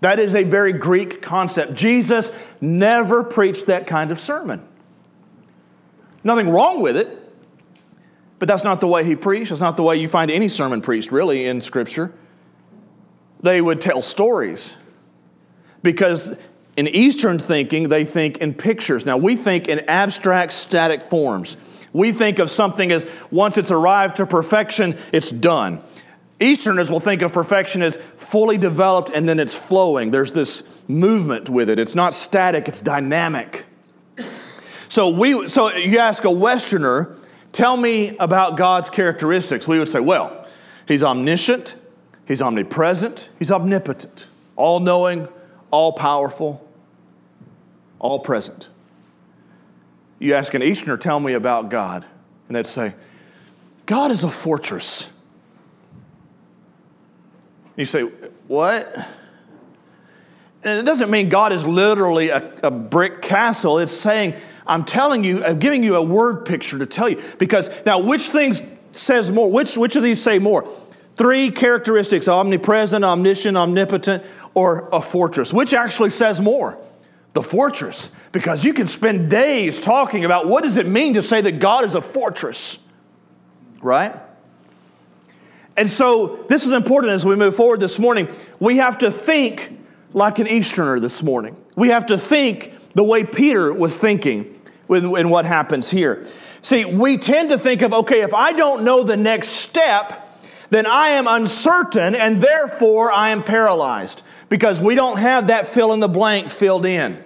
That 0.00 0.18
is 0.18 0.34
a 0.34 0.44
very 0.44 0.72
Greek 0.72 1.20
concept. 1.20 1.74
Jesus 1.74 2.30
never 2.60 3.24
preached 3.24 3.66
that 3.66 3.86
kind 3.86 4.10
of 4.10 4.18
sermon. 4.18 4.66
Nothing 6.24 6.48
wrong 6.48 6.80
with 6.80 6.96
it, 6.96 7.08
but 8.38 8.48
that's 8.48 8.64
not 8.64 8.80
the 8.80 8.88
way 8.88 9.04
he 9.04 9.14
preached. 9.14 9.50
That's 9.50 9.60
not 9.60 9.76
the 9.76 9.82
way 9.82 9.96
you 9.96 10.08
find 10.08 10.30
any 10.30 10.48
sermon 10.48 10.80
preached, 10.80 11.12
really, 11.12 11.46
in 11.46 11.60
Scripture. 11.60 12.12
They 13.42 13.60
would 13.60 13.80
tell 13.80 14.00
stories 14.02 14.74
because 15.82 16.34
in 16.76 16.88
Eastern 16.88 17.38
thinking, 17.38 17.88
they 17.88 18.04
think 18.04 18.38
in 18.38 18.54
pictures. 18.54 19.04
Now, 19.04 19.16
we 19.16 19.36
think 19.36 19.68
in 19.68 19.80
abstract, 19.80 20.52
static 20.52 21.02
forms. 21.02 21.56
We 21.98 22.12
think 22.12 22.38
of 22.38 22.48
something 22.48 22.92
as 22.92 23.04
once 23.32 23.58
it's 23.58 23.72
arrived 23.72 24.18
to 24.18 24.26
perfection, 24.26 24.96
it's 25.12 25.32
done. 25.32 25.82
Easterners 26.38 26.92
will 26.92 27.00
think 27.00 27.22
of 27.22 27.32
perfection 27.32 27.82
as 27.82 27.98
fully 28.18 28.56
developed 28.56 29.10
and 29.10 29.28
then 29.28 29.40
it's 29.40 29.56
flowing. 29.56 30.12
There's 30.12 30.32
this 30.32 30.62
movement 30.86 31.48
with 31.48 31.68
it. 31.68 31.80
It's 31.80 31.96
not 31.96 32.14
static, 32.14 32.68
it's 32.68 32.80
dynamic. 32.80 33.66
So 34.88 35.08
we 35.08 35.48
so 35.48 35.74
you 35.74 35.98
ask 35.98 36.22
a 36.22 36.30
Westerner, 36.30 37.16
tell 37.50 37.76
me 37.76 38.16
about 38.18 38.56
God's 38.56 38.88
characteristics. 38.88 39.66
We 39.66 39.80
would 39.80 39.88
say, 39.88 39.98
well, 39.98 40.46
he's 40.86 41.02
omniscient, 41.02 41.74
he's 42.28 42.40
omnipresent, 42.40 43.28
he's 43.40 43.50
omnipotent, 43.50 44.28
all-knowing, 44.54 45.26
all-powerful, 45.72 46.64
all 47.98 48.20
present. 48.20 48.68
You 50.18 50.34
ask 50.34 50.52
an 50.54 50.62
Easterner, 50.62 50.96
tell 50.96 51.20
me 51.20 51.34
about 51.34 51.70
God. 51.70 52.04
And 52.48 52.56
they'd 52.56 52.66
say, 52.66 52.94
God 53.86 54.10
is 54.10 54.24
a 54.24 54.30
fortress. 54.30 55.08
You 57.76 57.84
say, 57.84 58.02
what? 58.02 58.94
And 60.64 60.80
it 60.80 60.82
doesn't 60.82 61.10
mean 61.10 61.28
God 61.28 61.52
is 61.52 61.64
literally 61.64 62.30
a, 62.30 62.52
a, 62.64 62.70
brick 62.70 63.22
castle. 63.22 63.78
It's 63.78 63.92
saying, 63.92 64.34
I'm 64.66 64.84
telling 64.84 65.22
you, 65.22 65.44
I'm 65.44 65.60
giving 65.60 65.84
you 65.84 65.94
a 65.94 66.02
word 66.02 66.44
picture 66.44 66.78
to 66.78 66.86
tell 66.86 67.08
you. 67.08 67.22
Because 67.38 67.70
now, 67.86 68.00
which 68.00 68.28
things 68.28 68.60
says 68.92 69.30
more? 69.30 69.50
Which, 69.50 69.76
which 69.76 69.94
of 69.94 70.02
these 70.02 70.20
say 70.20 70.40
more? 70.40 70.68
Three 71.16 71.50
characteristics 71.50 72.26
omnipresent, 72.26 73.04
omniscient, 73.04 73.56
omnipotent, 73.56 74.24
or 74.54 74.88
a 74.92 75.00
fortress. 75.00 75.52
Which 75.52 75.72
actually 75.72 76.10
says 76.10 76.40
more? 76.40 76.76
The 77.34 77.42
fortress 77.42 78.10
because 78.32 78.64
you 78.64 78.74
can 78.74 78.86
spend 78.86 79.30
days 79.30 79.80
talking 79.80 80.24
about 80.24 80.46
what 80.46 80.62
does 80.62 80.76
it 80.76 80.86
mean 80.86 81.14
to 81.14 81.22
say 81.22 81.40
that 81.40 81.58
God 81.58 81.84
is 81.84 81.94
a 81.94 82.00
fortress, 82.00 82.78
right? 83.80 84.14
And 85.76 85.90
so 85.90 86.44
this 86.48 86.66
is 86.66 86.72
important 86.72 87.12
as 87.12 87.24
we 87.24 87.36
move 87.36 87.54
forward 87.54 87.80
this 87.80 87.98
morning. 87.98 88.28
We 88.58 88.78
have 88.78 88.98
to 88.98 89.10
think 89.10 89.78
like 90.12 90.38
an 90.38 90.48
Easterner 90.48 91.00
this 91.00 91.22
morning. 91.22 91.56
We 91.76 91.88
have 91.90 92.06
to 92.06 92.18
think 92.18 92.72
the 92.94 93.04
way 93.04 93.24
Peter 93.24 93.72
was 93.72 93.96
thinking 93.96 94.60
in 94.88 95.28
what 95.28 95.44
happens 95.44 95.90
here. 95.90 96.26
See, 96.62 96.84
we 96.84 97.18
tend 97.18 97.50
to 97.50 97.58
think 97.58 97.82
of, 97.82 97.92
okay, 97.92 98.22
if 98.22 98.34
I 98.34 98.52
don't 98.52 98.82
know 98.82 99.04
the 99.04 99.16
next 99.16 99.48
step, 99.48 100.28
then 100.70 100.86
I 100.86 101.10
am 101.10 101.28
uncertain 101.28 102.14
and 102.14 102.38
therefore 102.38 103.12
I 103.12 103.30
am 103.30 103.42
paralyzed 103.42 104.22
because 104.48 104.80
we 104.80 104.94
don't 104.94 105.18
have 105.18 105.48
that 105.48 105.66
fill 105.66 105.92
in 105.92 106.00
the 106.00 106.08
blank 106.08 106.48
filled 106.48 106.86
in. 106.86 107.22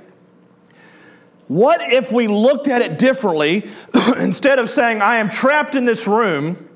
What 1.49 1.81
if 1.93 2.11
we 2.11 2.29
looked 2.29 2.69
at 2.69 2.83
it 2.83 2.99
differently? 2.99 3.71
Instead 4.17 4.59
of 4.59 4.71
saying, 4.71 5.02
I 5.02 5.17
am 5.17 5.29
trapped 5.29 5.75
in 5.75 5.85
this 5.85 6.07
room, 6.07 6.69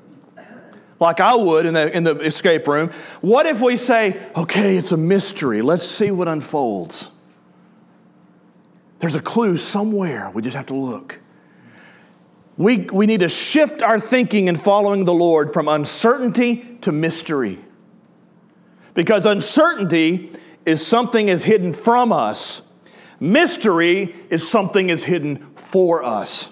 like 0.99 1.19
I 1.19 1.35
would 1.35 1.65
in 1.65 1.73
the, 1.73 1.95
in 1.95 2.03
the 2.03 2.15
escape 2.19 2.67
room, 2.67 2.91
what 3.21 3.45
if 3.45 3.61
we 3.61 3.77
say, 3.77 4.21
okay, 4.35 4.77
it's 4.77 4.91
a 4.91 4.97
mystery. 4.97 5.61
Let's 5.61 5.85
see 5.85 6.11
what 6.11 6.27
unfolds. 6.27 7.11
There's 8.99 9.15
a 9.15 9.21
clue 9.21 9.57
somewhere. 9.57 10.31
We 10.33 10.41
just 10.41 10.55
have 10.55 10.67
to 10.67 10.75
look. 10.75 11.19
We, 12.57 12.79
we 12.91 13.05
need 13.05 13.19
to 13.19 13.29
shift 13.29 13.83
our 13.83 13.99
thinking 13.99 14.47
in 14.47 14.55
following 14.55 15.05
the 15.05 15.13
Lord 15.13 15.53
from 15.53 15.67
uncertainty 15.67 16.77
to 16.81 16.91
mystery. 16.91 17.59
Because 18.97 19.25
uncertainty 19.25 20.33
is 20.65 20.85
something 20.85 21.29
is 21.29 21.45
hidden 21.45 21.71
from 21.71 22.11
us 22.11 22.63
Mystery 23.19 24.15
is 24.29 24.47
something 24.47 24.89
is 24.89 25.03
hidden 25.03 25.47
for 25.55 26.03
us. 26.03 26.51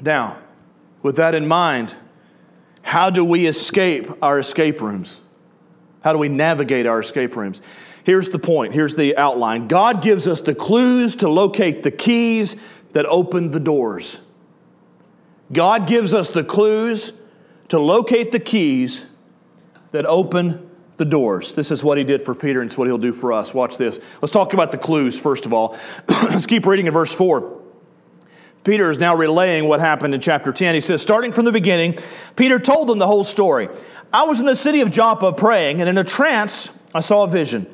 Now, 0.00 0.38
with 1.02 1.16
that 1.16 1.34
in 1.34 1.46
mind, 1.46 1.96
how 2.82 3.10
do 3.10 3.24
we 3.24 3.46
escape 3.46 4.10
our 4.22 4.38
escape 4.38 4.80
rooms? 4.80 5.20
How 6.02 6.12
do 6.12 6.18
we 6.18 6.28
navigate 6.28 6.86
our 6.86 7.00
escape 7.00 7.36
rooms? 7.36 7.60
Here's 8.04 8.28
the 8.28 8.38
point. 8.38 8.72
Here's 8.72 8.94
the 8.94 9.16
outline. 9.16 9.68
God 9.68 10.00
gives 10.00 10.28
us 10.28 10.40
the 10.40 10.54
clues 10.54 11.16
to 11.16 11.28
locate 11.28 11.82
the 11.82 11.90
keys 11.90 12.56
that 12.92 13.04
open 13.06 13.50
the 13.50 13.60
doors. 13.60 14.20
God 15.52 15.86
gives 15.86 16.14
us 16.14 16.30
the 16.30 16.44
clues 16.44 17.12
to 17.68 17.78
locate 17.78 18.32
the 18.32 18.40
keys 18.40 19.06
that 19.92 20.06
open 20.06 20.70
the 20.96 21.04
doors. 21.04 21.54
This 21.54 21.70
is 21.70 21.84
what 21.84 21.98
he 21.98 22.04
did 22.04 22.22
for 22.22 22.34
Peter, 22.34 22.60
and 22.60 22.70
it's 22.70 22.78
what 22.78 22.86
he'll 22.86 22.98
do 22.98 23.12
for 23.12 23.32
us. 23.32 23.52
Watch 23.52 23.76
this. 23.76 24.00
Let's 24.22 24.32
talk 24.32 24.52
about 24.54 24.72
the 24.72 24.78
clues, 24.78 25.20
first 25.20 25.46
of 25.46 25.52
all. 25.52 25.76
Let's 26.08 26.46
keep 26.46 26.66
reading 26.66 26.86
in 26.86 26.92
verse 26.92 27.14
4. 27.14 27.62
Peter 28.64 28.90
is 28.90 28.98
now 28.98 29.14
relaying 29.14 29.68
what 29.68 29.78
happened 29.78 30.14
in 30.14 30.20
chapter 30.20 30.52
10. 30.52 30.74
He 30.74 30.80
says, 30.80 31.00
starting 31.00 31.32
from 31.32 31.44
the 31.44 31.52
beginning, 31.52 31.98
Peter 32.34 32.58
told 32.58 32.88
them 32.88 32.98
the 32.98 33.06
whole 33.06 33.24
story. 33.24 33.68
I 34.12 34.24
was 34.24 34.40
in 34.40 34.46
the 34.46 34.56
city 34.56 34.80
of 34.80 34.90
Joppa 34.90 35.32
praying, 35.32 35.80
and 35.80 35.88
in 35.88 35.98
a 35.98 36.04
trance, 36.04 36.70
I 36.94 37.00
saw 37.00 37.24
a 37.24 37.28
vision. 37.28 37.66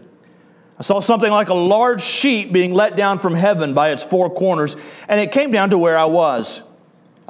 I 0.79 0.83
saw 0.83 1.01
something 1.01 1.31
like 1.31 1.49
a 1.49 1.55
large 1.55 2.03
sheet 2.03 2.53
being 2.53 2.75
let 2.75 2.97
down 2.97 3.19
from 3.19 3.35
heaven 3.35 3.73
by 3.73 3.91
its 3.91 4.03
four 4.03 4.29
corners, 4.29 4.77
and 5.09 5.21
it 5.21 5.33
came 5.33 5.51
down 5.51 5.71
to 5.71 5.79
where 5.79 5.97
I 5.97 6.07
was. 6.07 6.63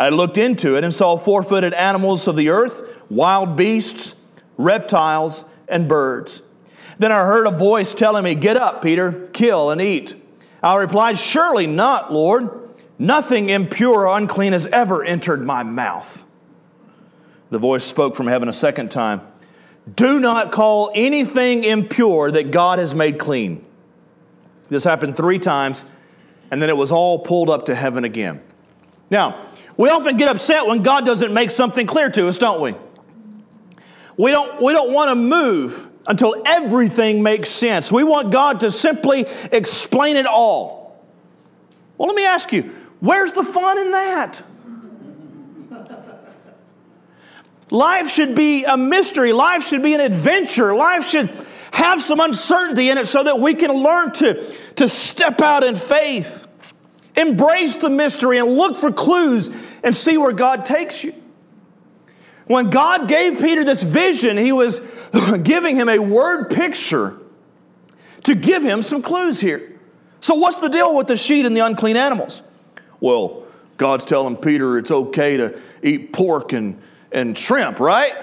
I 0.03 0.09
looked 0.09 0.37
into 0.37 0.75
it 0.75 0.83
and 0.83 0.93
saw 0.93 1.17
four 1.17 1.45
footed 1.45 1.73
animals 1.75 2.27
of 2.27 2.35
the 2.35 2.49
earth, 2.49 2.83
wild 3.09 3.57
beasts, 3.57 4.17
reptiles, 4.57 5.45
and 5.69 5.87
birds. 5.87 6.43
Then 6.99 7.13
I 7.13 7.25
heard 7.25 7.47
a 7.47 7.53
voice 7.53 7.95
telling 7.95 8.25
me, 8.25 8.35
Get 8.35 8.57
up, 8.57 8.83
Peter, 8.83 9.29
kill 9.33 9.71
and 9.71 9.81
eat. 9.81 10.17
I 10.61 10.75
replied, 10.75 11.21
Surely 11.21 11.69
not, 11.69 12.13
Lord. 12.13 12.51
Nothing 12.99 13.49
impure 13.49 14.09
or 14.09 14.19
unclean 14.19 14.55
has 14.55 14.67
ever 14.67 15.05
entered 15.05 15.47
my 15.47 15.63
mouth. 15.63 16.25
The 17.51 17.59
voice 17.59 17.85
spoke 17.85 18.17
from 18.17 18.27
heaven 18.27 18.49
a 18.49 18.53
second 18.53 18.91
time 18.91 19.21
Do 19.95 20.19
not 20.19 20.51
call 20.51 20.91
anything 20.97 21.63
impure 21.63 22.29
that 22.33 22.51
God 22.51 22.81
has 22.81 22.93
made 22.93 23.21
clean. 23.21 23.65
This 24.69 24.83
happened 24.83 25.17
three 25.17 25.39
times, 25.39 25.85
and 26.51 26.61
then 26.61 26.71
it 26.71 26.77
was 26.77 26.91
all 26.91 27.21
pulled 27.21 27.51
up 27.51 27.67
to 27.67 27.77
heaven 27.77 28.03
again. 28.03 28.41
Now, 29.13 29.39
we 29.77 29.89
often 29.89 30.17
get 30.17 30.29
upset 30.29 30.67
when 30.67 30.83
God 30.83 31.07
doesn't 31.07 31.33
make 31.33 31.51
something 31.51 31.87
clear 31.87 32.11
to 32.11 32.29
us, 32.29 32.39
don't 32.39 32.61
we? 32.61 32.75
We 34.17 34.31
don't, 34.31 34.61
we 34.61 34.73
don't 34.73 34.93
want 34.93 35.11
to 35.11 35.15
move 35.15 35.89
until 36.07 36.43
everything 36.47 37.23
makes 37.23 37.49
sense. 37.49 37.91
We 37.91 38.05
want 38.05 38.31
God 38.31 38.61
to 38.61 38.71
simply 38.71 39.27
explain 39.51 40.17
it 40.17 40.27
all. 40.27 41.01
Well, 41.97 42.09
let 42.09 42.17
me 42.17 42.25
ask 42.25 42.53
you 42.53 42.75
where's 43.01 43.33
the 43.33 43.45
fun 43.45 43.79
in 43.79 43.91
that? 43.93 44.43
Life 47.71 48.11
should 48.11 48.35
be 48.35 48.65
a 48.65 48.77
mystery. 48.77 49.33
Life 49.33 49.67
should 49.67 49.83
be 49.83 49.95
an 49.95 50.01
adventure. 50.01 50.75
Life 50.75 51.07
should 51.07 51.35
have 51.73 52.03
some 52.03 52.21
uncertainty 52.21 52.91
in 52.91 52.99
it 52.99 53.07
so 53.07 53.25
that 53.25 53.41
we 53.41 53.55
can 53.55 53.73
learn 53.73 54.13
to, 54.13 54.45
to 54.75 54.87
step 54.87 55.41
out 55.41 55.65
in 55.65 55.75
faith, 55.75 56.47
embrace 57.17 57.77
the 57.77 57.91
mystery, 57.91 58.39
and 58.39 58.57
look 58.57 58.77
for 58.77 58.91
clues 58.93 59.51
and 59.83 59.95
see 59.95 60.17
where 60.17 60.33
God 60.33 60.65
takes 60.65 61.05
you. 61.05 61.15
When 62.47 62.71
God 62.71 63.09
gave 63.09 63.41
Peter 63.41 63.65
this 63.65 63.83
vision, 63.83 64.37
he 64.37 64.53
was 64.53 64.81
giving 65.43 65.77
him 65.77 65.89
a 65.89 65.99
word 65.99 66.51
picture 66.51 67.19
to 68.25 68.35
give 68.35 68.63
him 68.63 68.83
some 68.83 69.03
clues 69.03 69.41
here. 69.41 69.81
So, 70.21 70.35
what's 70.35 70.59
the 70.59 70.69
deal 70.69 70.97
with 70.97 71.07
the 71.07 71.17
sheep 71.17 71.45
and 71.45 71.57
the 71.57 71.65
unclean 71.65 71.97
animals? 71.97 72.43
Well, 73.01 73.45
God's 73.77 74.05
telling 74.05 74.37
Peter 74.37 74.79
it's 74.79 74.91
okay 74.91 75.37
to 75.37 75.61
eat 75.83 76.13
pork 76.13 76.53
and, 76.53 76.81
and 77.11 77.37
shrimp, 77.37 77.81
right? 77.81 78.15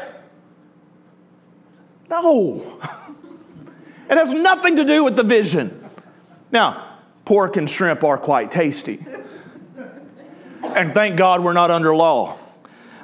No. 2.09 2.79
It 4.09 4.17
has 4.17 4.31
nothing 4.31 4.77
to 4.77 4.83
do 4.85 5.03
with 5.03 5.15
the 5.15 5.21
vision. 5.21 5.87
Now, 6.51 6.88
pork 7.29 7.57
and 7.57 7.69
shrimp 7.69 8.03
are 8.03 8.17
quite 8.17 8.51
tasty. 8.51 9.05
And 10.63 10.95
thank 10.95 11.15
God 11.15 11.43
we're 11.43 11.53
not 11.53 11.69
under 11.69 11.95
law. 11.95 12.35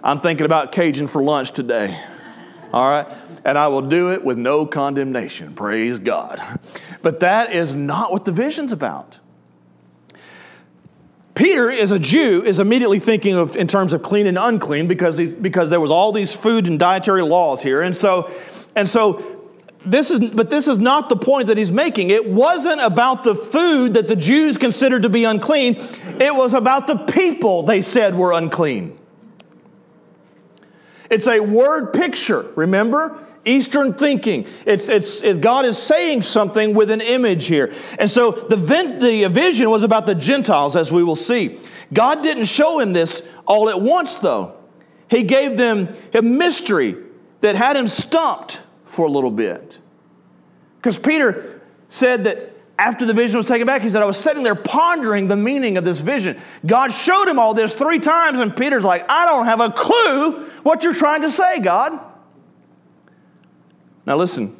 I'm 0.04 0.20
thinking 0.20 0.48
about 0.48 0.72
Cajun 0.72 1.06
for 1.06 1.22
lunch 1.22 1.52
today. 1.52 2.00
All 2.74 2.90
right? 2.90 3.08
And 3.46 3.56
I 3.56 3.68
will 3.68 3.84
do 3.84 4.14
it 4.14 4.26
with 4.26 4.40
no 4.40 4.66
condemnation. 4.66 5.54
Praise 5.54 6.00
God. 6.00 6.42
But 7.04 7.20
that 7.20 7.54
is 7.54 7.76
not 7.76 8.12
what 8.12 8.26
the 8.26 8.32
vision's 8.32 8.72
about. 8.72 9.20
Peter, 11.36 11.70
as 11.70 11.92
a 11.92 12.00
Jew, 12.00 12.44
is 12.44 12.58
immediately 12.58 12.98
thinking 12.98 13.36
of 13.36 13.56
in 13.56 13.68
terms 13.68 13.94
of 13.94 14.02
clean 14.02 14.26
and 14.26 14.40
unclean 14.40 14.88
because, 14.88 15.18
because 15.36 15.70
there 15.70 15.80
was 15.80 15.92
all 15.92 16.12
these 16.12 16.36
food 16.36 16.66
and 16.66 16.80
dietary 16.80 17.22
laws 17.22 17.62
here. 17.62 17.84
And 17.84 17.96
so, 17.96 18.32
and 18.76 18.90
so 18.90 19.35
this 19.86 20.12
is, 20.12 20.20
but 20.32 20.50
this 20.50 20.68
is 20.68 20.80
not 20.80 21.10
the 21.10 21.16
point 21.16 21.48
that 21.48 21.58
he's 21.58 21.72
making. 21.72 22.10
It 22.10 22.28
wasn't 22.28 22.82
about 22.82 23.24
the 23.24 23.36
food 23.36 23.94
that 23.94 24.08
the 24.08 24.16
Jews 24.16 24.58
considered 24.58 25.04
to 25.04 25.10
be 25.10 25.24
unclean, 25.24 25.76
it 26.20 26.36
was 26.36 26.54
about 26.54 26.88
the 26.88 26.98
people 26.98 27.64
they 27.64 27.82
said 27.82 28.16
were 28.16 28.32
unclean. 28.32 28.98
It's 31.10 31.28
a 31.28 31.40
word 31.40 31.94
picture, 31.94 32.52
remember? 32.56 33.22
Eastern 33.46 33.94
thinking. 33.94 34.48
It's, 34.66 34.90
it's, 34.90 35.22
it, 35.22 35.40
God 35.40 35.66
is 35.66 35.78
saying 35.78 36.24
something 36.24 36.74
with 36.74 36.90
an 36.90 37.02
image 37.02 37.46
here. 37.46 37.72
And 38.00 38.10
so 38.10 38.32
the, 38.32 38.56
the 38.56 39.28
vision 39.28 39.70
was 39.70 39.84
about 39.84 40.08
the 40.08 40.16
Gentiles, 40.16 40.76
as 40.76 40.92
we 40.92 41.04
will 41.04 41.16
see. 41.16 41.60
God 41.94 42.24
didn't 42.24 42.46
show 42.46 42.80
him 42.80 42.94
this 42.94 43.22
all 43.46 43.70
at 43.70 43.80
once, 43.80 44.16
though. 44.16 44.56
He 45.10 45.22
gave 45.22 45.58
them 45.58 45.94
a 46.14 46.24
mystery 46.24 46.96
that 47.42 47.56
had 47.56 47.78
him 47.78 47.88
stumped 47.88 48.64
for 48.96 49.06
a 49.06 49.12
little 49.12 49.32
bit. 49.32 49.80
Because 50.78 50.98
Peter 50.98 51.62
said 51.90 52.24
that 52.24 52.56
after 52.78 53.06
the 53.06 53.14
vision 53.14 53.38
was 53.38 53.46
taken 53.46 53.66
back, 53.66 53.82
he 53.82 53.90
said, 53.90 54.02
I 54.02 54.06
was 54.06 54.18
sitting 54.18 54.44
there 54.44 54.56
pondering 54.56 55.28
the 55.28 55.36
meaning 55.36 55.78
of 55.78 55.86
this 55.86 56.02
vision. 56.02 56.40
God 56.66 56.92
showed 56.92 57.28
him 57.28 57.40
all 57.40 57.54
this 57.54 57.74
three 57.74 58.00
times, 58.00 58.40
and 58.40 58.56
Peter's 58.56 58.84
like, 58.84 59.10
I 59.10 59.26
don't 59.26 59.46
have 59.46 59.62
a 59.62 59.72
clue 59.72 60.46
what 60.64 60.84
you're 60.84 60.94
trying 60.94 61.22
to 61.22 61.32
say, 61.32 61.60
God. 61.60 62.00
Now, 64.06 64.18
listen, 64.18 64.56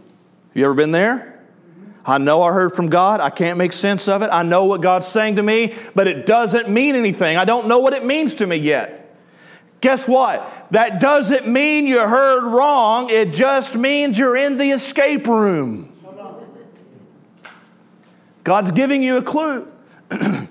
you 0.54 0.64
ever 0.66 0.74
been 0.74 0.92
there? 0.92 1.40
I 2.06 2.18
know 2.20 2.42
I 2.44 2.54
heard 2.54 2.74
from 2.74 2.90
God. 2.90 3.20
I 3.20 3.32
can't 3.32 3.58
make 3.58 3.74
sense 3.74 4.08
of 4.08 4.22
it. 4.22 4.30
I 4.32 4.44
know 4.44 4.66
what 4.66 4.82
God's 4.82 5.08
saying 5.08 5.38
to 5.38 5.44
me, 5.44 5.76
but 5.96 6.08
it 6.08 6.26
doesn't 6.26 6.70
mean 6.70 6.96
anything. 6.96 7.36
I 7.36 7.46
don't 7.46 7.68
know 7.68 7.80
what 7.80 7.94
it 7.94 8.06
means 8.06 8.36
to 8.36 8.48
me 8.48 8.58
yet. 8.58 9.05
Guess 9.82 10.08
what? 10.08 10.68
That 10.72 11.00
doesn't 11.00 11.48
mean 11.48 11.86
you 11.86 12.00
heard 12.00 12.44
wrong. 12.44 13.10
It 13.10 13.34
just 13.34 13.76
means 13.76 14.18
you're 14.18 14.38
in 14.38 14.58
the 14.58 14.72
escape 14.72 15.28
room. 15.28 15.92
God's 18.44 18.72
giving 18.72 19.02
you 19.04 19.18
a 19.18 19.22
clue. 19.22 19.72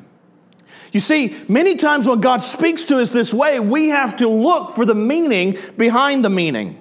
you 0.93 1.01
see, 1.01 1.37
many 1.49 1.77
times 1.77 2.09
when 2.09 2.21
God 2.21 2.43
speaks 2.43 2.85
to 2.85 2.99
us 2.99 3.11
this 3.11 3.33
way, 3.33 3.61
we 3.61 3.89
have 3.89 4.17
to 4.17 4.29
look 4.29 4.75
for 4.75 4.85
the 4.85 4.95
meaning 4.95 5.57
behind 5.77 6.25
the 6.25 6.31
meaning. 6.31 6.81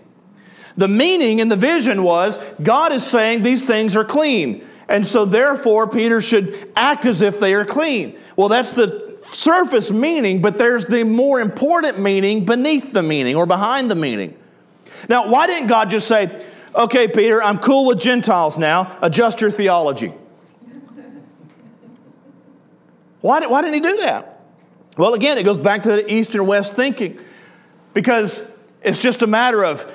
The 0.76 0.88
meaning 0.88 1.40
in 1.40 1.50
the 1.50 1.56
vision 1.56 2.04
was 2.04 2.40
God 2.62 2.92
is 2.92 3.06
saying 3.06 3.44
these 3.44 3.66
things 3.66 3.96
are 3.96 4.06
clean. 4.06 4.68
And 4.88 5.06
so, 5.06 5.24
therefore, 5.24 5.88
Peter 5.88 6.20
should 6.22 6.72
act 6.76 7.06
as 7.06 7.22
if 7.22 7.40
they 7.40 7.54
are 7.54 7.64
clean. 7.66 8.18
Well, 8.36 8.50
that's 8.50 8.72
the 8.72 9.03
surface 9.26 9.92
meaning, 9.92 10.42
but 10.42 10.58
there's 10.58 10.86
the 10.86 11.04
more 11.04 11.40
important 11.40 12.00
meaning 12.00 12.46
beneath 12.46 12.92
the 12.94 13.02
meaning 13.02 13.36
or 13.36 13.46
behind 13.46 13.90
the 13.90 13.96
meaning. 13.96 14.38
Now, 15.10 15.30
why 15.30 15.48
didn't 15.48 15.68
God 15.68 15.90
just 15.90 16.08
say, 16.08 16.46
okay, 16.76 17.08
Peter, 17.08 17.42
I'm 17.42 17.60
cool 17.60 17.86
with 17.86 18.00
Gentiles 18.00 18.58
now, 18.58 18.98
adjust 19.02 19.42
your 19.42 19.52
theology? 19.52 20.14
Why, 23.22 23.40
why 23.48 23.62
didn't 23.62 23.76
he 23.76 23.80
do 23.80 23.98
that? 23.98 24.42
Well, 24.98 25.14
again, 25.14 25.38
it 25.38 25.44
goes 25.44 25.60
back 25.60 25.84
to 25.84 25.92
the 25.92 26.14
east 26.14 26.36
and 26.36 26.46
west 26.46 26.74
thinking 26.74 27.20
because 27.94 28.42
it's 28.82 29.00
just 29.02 29.22
a 29.22 29.28
matter 29.28 29.64
of 29.64 29.90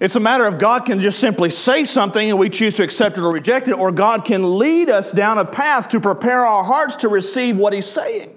it's 0.00 0.16
a 0.16 0.20
matter 0.20 0.46
of 0.46 0.58
God 0.58 0.84
can 0.84 0.98
just 0.98 1.20
simply 1.20 1.48
say 1.50 1.84
something 1.84 2.30
and 2.30 2.36
we 2.36 2.50
choose 2.50 2.74
to 2.74 2.82
accept 2.82 3.18
it 3.18 3.20
or 3.20 3.32
reject 3.32 3.68
it, 3.68 3.74
or 3.74 3.92
God 3.92 4.24
can 4.24 4.58
lead 4.58 4.90
us 4.90 5.12
down 5.12 5.38
a 5.38 5.44
path 5.44 5.90
to 5.90 6.00
prepare 6.00 6.44
our 6.44 6.64
hearts 6.64 6.96
to 6.96 7.08
receive 7.08 7.56
what 7.56 7.72
He's 7.72 7.86
saying. 7.86 8.36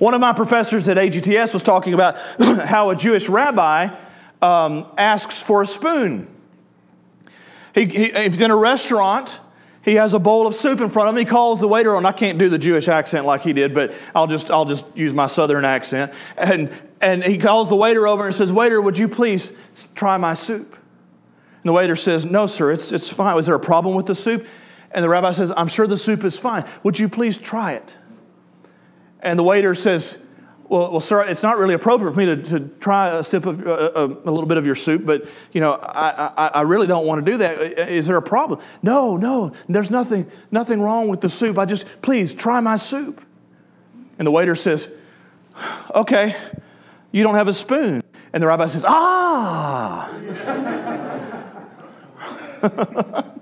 One 0.00 0.14
of 0.14 0.20
my 0.20 0.32
professors 0.32 0.88
at 0.88 0.96
AGTS 0.96 1.52
was 1.52 1.62
talking 1.62 1.92
about 1.92 2.16
how 2.66 2.88
a 2.88 2.96
Jewish 2.96 3.28
rabbi 3.28 3.94
um, 4.40 4.86
asks 4.96 5.42
for 5.42 5.60
a 5.60 5.66
spoon. 5.66 6.26
He, 7.74 7.84
he, 7.84 8.10
he's 8.10 8.40
in 8.40 8.50
a 8.50 8.56
restaurant. 8.56 9.40
He 9.82 9.96
has 9.96 10.14
a 10.14 10.18
bowl 10.18 10.46
of 10.46 10.54
soup 10.54 10.80
in 10.80 10.88
front 10.88 11.10
of 11.10 11.14
him. 11.14 11.18
He 11.18 11.26
calls 11.26 11.60
the 11.60 11.68
waiter 11.68 11.94
on. 11.94 12.06
I 12.06 12.12
can't 12.12 12.38
do 12.38 12.48
the 12.48 12.56
Jewish 12.56 12.88
accent 12.88 13.26
like 13.26 13.42
he 13.42 13.52
did, 13.52 13.74
but 13.74 13.92
I'll 14.14 14.26
just, 14.26 14.50
I'll 14.50 14.64
just 14.64 14.86
use 14.94 15.12
my 15.12 15.26
southern 15.26 15.66
accent. 15.66 16.14
And, 16.38 16.72
and 17.02 17.22
he 17.22 17.36
calls 17.36 17.68
the 17.68 17.76
waiter 17.76 18.08
over 18.08 18.24
and 18.24 18.34
says, 18.34 18.50
Waiter, 18.50 18.80
would 18.80 18.96
you 18.96 19.06
please 19.06 19.52
try 19.94 20.16
my 20.16 20.32
soup? 20.32 20.76
And 21.62 21.68
the 21.68 21.74
waiter 21.74 21.94
says, 21.94 22.24
No, 22.24 22.46
sir, 22.46 22.72
it's, 22.72 22.90
it's 22.90 23.10
fine. 23.10 23.36
Was 23.36 23.44
there 23.44 23.54
a 23.54 23.60
problem 23.60 23.94
with 23.94 24.06
the 24.06 24.14
soup? 24.14 24.46
And 24.92 25.04
the 25.04 25.10
rabbi 25.10 25.32
says, 25.32 25.52
I'm 25.54 25.68
sure 25.68 25.86
the 25.86 25.98
soup 25.98 26.24
is 26.24 26.38
fine. 26.38 26.66
Would 26.84 26.98
you 26.98 27.10
please 27.10 27.36
try 27.36 27.74
it? 27.74 27.98
And 29.22 29.38
the 29.38 29.42
waiter 29.42 29.74
says, 29.74 30.16
well, 30.70 30.90
well, 30.92 31.00
sir, 31.00 31.24
it's 31.24 31.42
not 31.42 31.58
really 31.58 31.74
appropriate 31.74 32.12
for 32.12 32.18
me 32.18 32.26
to, 32.26 32.36
to 32.36 32.60
try 32.78 33.08
a 33.18 33.24
sip 33.24 33.44
of 33.44 33.66
uh, 33.66 33.70
a, 33.70 33.74
uh, 33.74 34.06
a, 34.24 34.30
little 34.30 34.46
bit 34.46 34.56
of 34.56 34.64
your 34.64 34.76
soup, 34.76 35.04
but 35.04 35.26
you 35.52 35.60
know, 35.60 35.72
I, 35.72 36.32
I, 36.36 36.46
I, 36.46 36.60
really 36.60 36.86
don't 36.86 37.04
want 37.04 37.26
to 37.26 37.32
do 37.32 37.38
that. 37.38 37.90
Is 37.90 38.06
there 38.06 38.16
a 38.16 38.22
problem? 38.22 38.60
No, 38.80 39.16
no, 39.16 39.52
there's 39.68 39.90
nothing, 39.90 40.30
nothing 40.52 40.80
wrong 40.80 41.08
with 41.08 41.22
the 41.22 41.28
soup. 41.28 41.58
I 41.58 41.64
just, 41.64 41.86
please 42.02 42.34
try 42.34 42.60
my 42.60 42.76
soup. 42.76 43.20
And 44.16 44.26
the 44.26 44.30
waiter 44.30 44.54
says, 44.54 44.88
okay, 45.92 46.36
you 47.10 47.24
don't 47.24 47.34
have 47.34 47.48
a 47.48 47.52
spoon. 47.52 48.04
And 48.32 48.40
the 48.40 48.46
rabbi 48.46 48.68
says, 48.68 48.84
ah. 48.86 50.08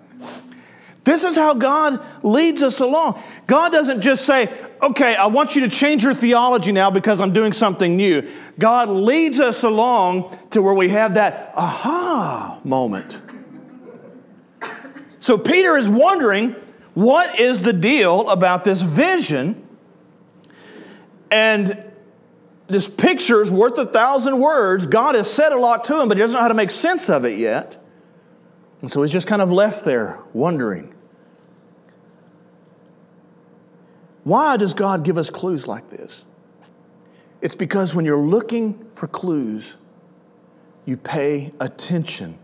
This 1.09 1.25
is 1.25 1.37
how 1.37 1.55
God 1.55 2.05
leads 2.23 2.63
us 2.63 2.81
along. 2.81 3.19
God 3.47 3.73
doesn't 3.73 4.03
just 4.03 4.27
say, 4.27 4.53
okay, 4.83 5.17
I 5.17 5.25
want 5.29 5.57
you 5.57 5.63
to 5.63 5.69
change 5.69 6.05
your 6.05 6.13
theology 6.13 6.71
now 6.71 6.91
because 6.91 7.23
I'm 7.23 7.33
doing 7.33 7.55
something 7.55 7.97
new. 7.97 8.31
God 8.59 8.91
leads 8.91 9.41
us 9.41 9.63
along 9.63 10.37
to 10.51 10.61
where 10.61 10.75
we 10.75 10.91
have 10.91 11.15
that 11.15 11.55
aha 11.57 12.61
moment. 12.63 13.23
So 15.19 15.39
Peter 15.39 15.79
is 15.79 15.89
wondering, 15.89 16.55
what 16.93 17.41
is 17.41 17.63
the 17.63 17.73
deal 17.73 18.29
about 18.29 18.65
this 18.65 18.83
vision? 18.83 19.67
And 21.31 21.85
this 22.67 22.87
picture 22.87 23.41
is 23.41 23.51
worth 23.51 23.79
a 23.79 23.87
thousand 23.87 24.41
words. 24.41 24.87
God 24.87 25.15
has 25.15 25.33
said 25.33 25.53
a 25.53 25.59
lot 25.59 25.87
to 25.87 26.03
him, 26.03 26.09
but 26.09 26.19
he 26.19 26.21
doesn't 26.21 26.35
know 26.35 26.43
how 26.43 26.49
to 26.49 26.55
make 26.55 26.71
sense 26.71 27.09
of 27.09 27.25
it 27.25 27.39
yet. 27.39 27.83
And 28.83 28.93
so 28.93 29.01
he's 29.03 29.11
just 29.11 29.27
kind 29.27 29.41
of 29.41 29.51
left 29.51 29.87
there 29.87 30.19
wondering. 30.35 30.97
Why 34.29 34.59
does 34.59 34.75
God 34.75 35.05
give 35.05 35.17
us 35.17 35.31
clues 35.31 35.67
like 35.67 35.89
this? 35.89 36.23
It's 37.41 37.55
because 37.55 37.95
when 37.95 38.05
you're 38.05 38.23
looking 38.23 38.85
for 38.93 39.07
clues, 39.07 39.79
you 40.85 40.99
pay 40.99 41.55
attention 41.59 42.39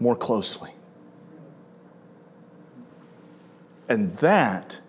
more 0.00 0.16
closely. 0.16 0.70
And 3.90 4.16
that 4.16 4.80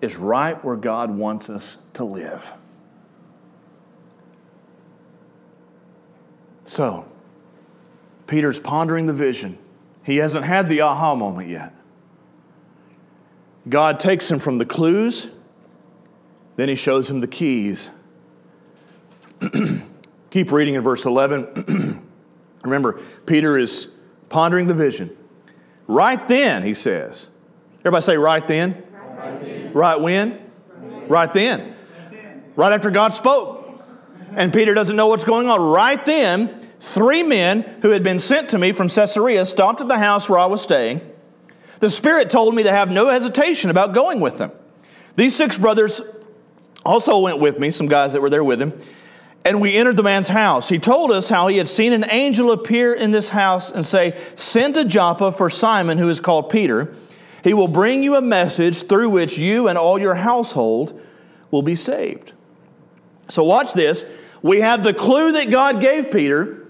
is 0.00 0.16
right 0.16 0.64
where 0.64 0.74
God 0.74 1.12
wants 1.12 1.48
us 1.48 1.78
to 1.92 2.02
live. 2.02 2.52
So, 6.64 7.06
Peter's 8.26 8.58
pondering 8.58 9.06
the 9.06 9.12
vision. 9.12 9.58
He 10.02 10.16
hasn't 10.16 10.44
had 10.44 10.68
the 10.68 10.80
aha 10.80 11.14
moment 11.14 11.50
yet. 11.50 11.72
God 13.68 14.00
takes 14.00 14.28
him 14.28 14.40
from 14.40 14.58
the 14.58 14.66
clues 14.66 15.30
then 16.56 16.68
he 16.68 16.74
shows 16.74 17.10
him 17.10 17.20
the 17.20 17.26
keys. 17.26 17.90
Keep 20.30 20.52
reading 20.52 20.74
in 20.74 20.82
verse 20.82 21.04
11. 21.04 22.02
Remember, 22.64 23.00
Peter 23.26 23.58
is 23.58 23.90
pondering 24.28 24.66
the 24.66 24.74
vision. 24.74 25.16
Right 25.86 26.26
then, 26.28 26.62
he 26.62 26.74
says. 26.74 27.28
Everybody 27.80 28.02
say, 28.02 28.16
right 28.16 28.46
then. 28.46 28.82
Right, 28.92 29.40
then. 29.40 30.02
when? 30.02 30.40
Right, 30.68 31.10
right 31.10 31.34
then. 31.34 31.76
Right 32.56 32.72
after 32.72 32.90
God 32.90 33.12
spoke. 33.12 33.82
And 34.36 34.52
Peter 34.52 34.74
doesn't 34.74 34.96
know 34.96 35.06
what's 35.08 35.24
going 35.24 35.48
on. 35.48 35.60
Right 35.60 36.04
then, 36.04 36.68
three 36.80 37.22
men 37.22 37.62
who 37.82 37.90
had 37.90 38.02
been 38.02 38.18
sent 38.18 38.48
to 38.50 38.58
me 38.58 38.72
from 38.72 38.88
Caesarea 38.88 39.44
stopped 39.44 39.80
at 39.80 39.88
the 39.88 39.98
house 39.98 40.28
where 40.28 40.38
I 40.38 40.46
was 40.46 40.62
staying. 40.62 41.00
The 41.80 41.90
Spirit 41.90 42.30
told 42.30 42.54
me 42.54 42.62
to 42.62 42.70
have 42.70 42.90
no 42.90 43.08
hesitation 43.08 43.70
about 43.70 43.92
going 43.92 44.20
with 44.20 44.38
them. 44.38 44.52
These 45.16 45.36
six 45.36 45.58
brothers 45.58 46.00
also 46.84 47.18
went 47.18 47.38
with 47.38 47.58
me, 47.58 47.70
some 47.70 47.88
guys 47.88 48.12
that 48.12 48.20
were 48.20 48.30
there 48.30 48.44
with 48.44 48.60
him, 48.60 48.72
and 49.44 49.60
we 49.60 49.74
entered 49.76 49.96
the 49.96 50.02
man's 50.02 50.28
house. 50.28 50.68
He 50.68 50.78
told 50.78 51.12
us 51.12 51.28
how 51.28 51.48
he 51.48 51.58
had 51.58 51.68
seen 51.68 51.92
an 51.92 52.06
angel 52.08 52.50
appear 52.50 52.94
in 52.94 53.10
this 53.10 53.28
house 53.28 53.70
and 53.70 53.84
say, 53.84 54.18
Send 54.34 54.74
to 54.74 54.84
Joppa 54.84 55.32
for 55.32 55.50
Simon, 55.50 55.98
who 55.98 56.08
is 56.08 56.20
called 56.20 56.48
Peter. 56.48 56.94
He 57.42 57.52
will 57.52 57.68
bring 57.68 58.02
you 58.02 58.16
a 58.16 58.22
message 58.22 58.86
through 58.88 59.10
which 59.10 59.36
you 59.36 59.68
and 59.68 59.76
all 59.76 59.98
your 59.98 60.14
household 60.14 60.98
will 61.50 61.60
be 61.60 61.74
saved. 61.74 62.32
So, 63.28 63.44
watch 63.44 63.74
this. 63.74 64.06
We 64.40 64.60
have 64.60 64.82
the 64.82 64.94
clue 64.94 65.32
that 65.32 65.50
God 65.50 65.80
gave 65.80 66.10
Peter, 66.10 66.68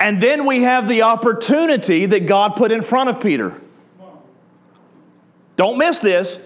And 0.00 0.20
then 0.20 0.46
we 0.46 0.62
have 0.62 0.88
the 0.88 1.02
opportunity 1.02 2.06
that 2.06 2.26
God 2.26 2.56
put 2.56 2.72
in 2.72 2.82
front 2.82 3.10
of 3.10 3.20
Peter. 3.20 3.60
Don't 5.56 5.76
miss 5.76 6.00
this. 6.00 6.40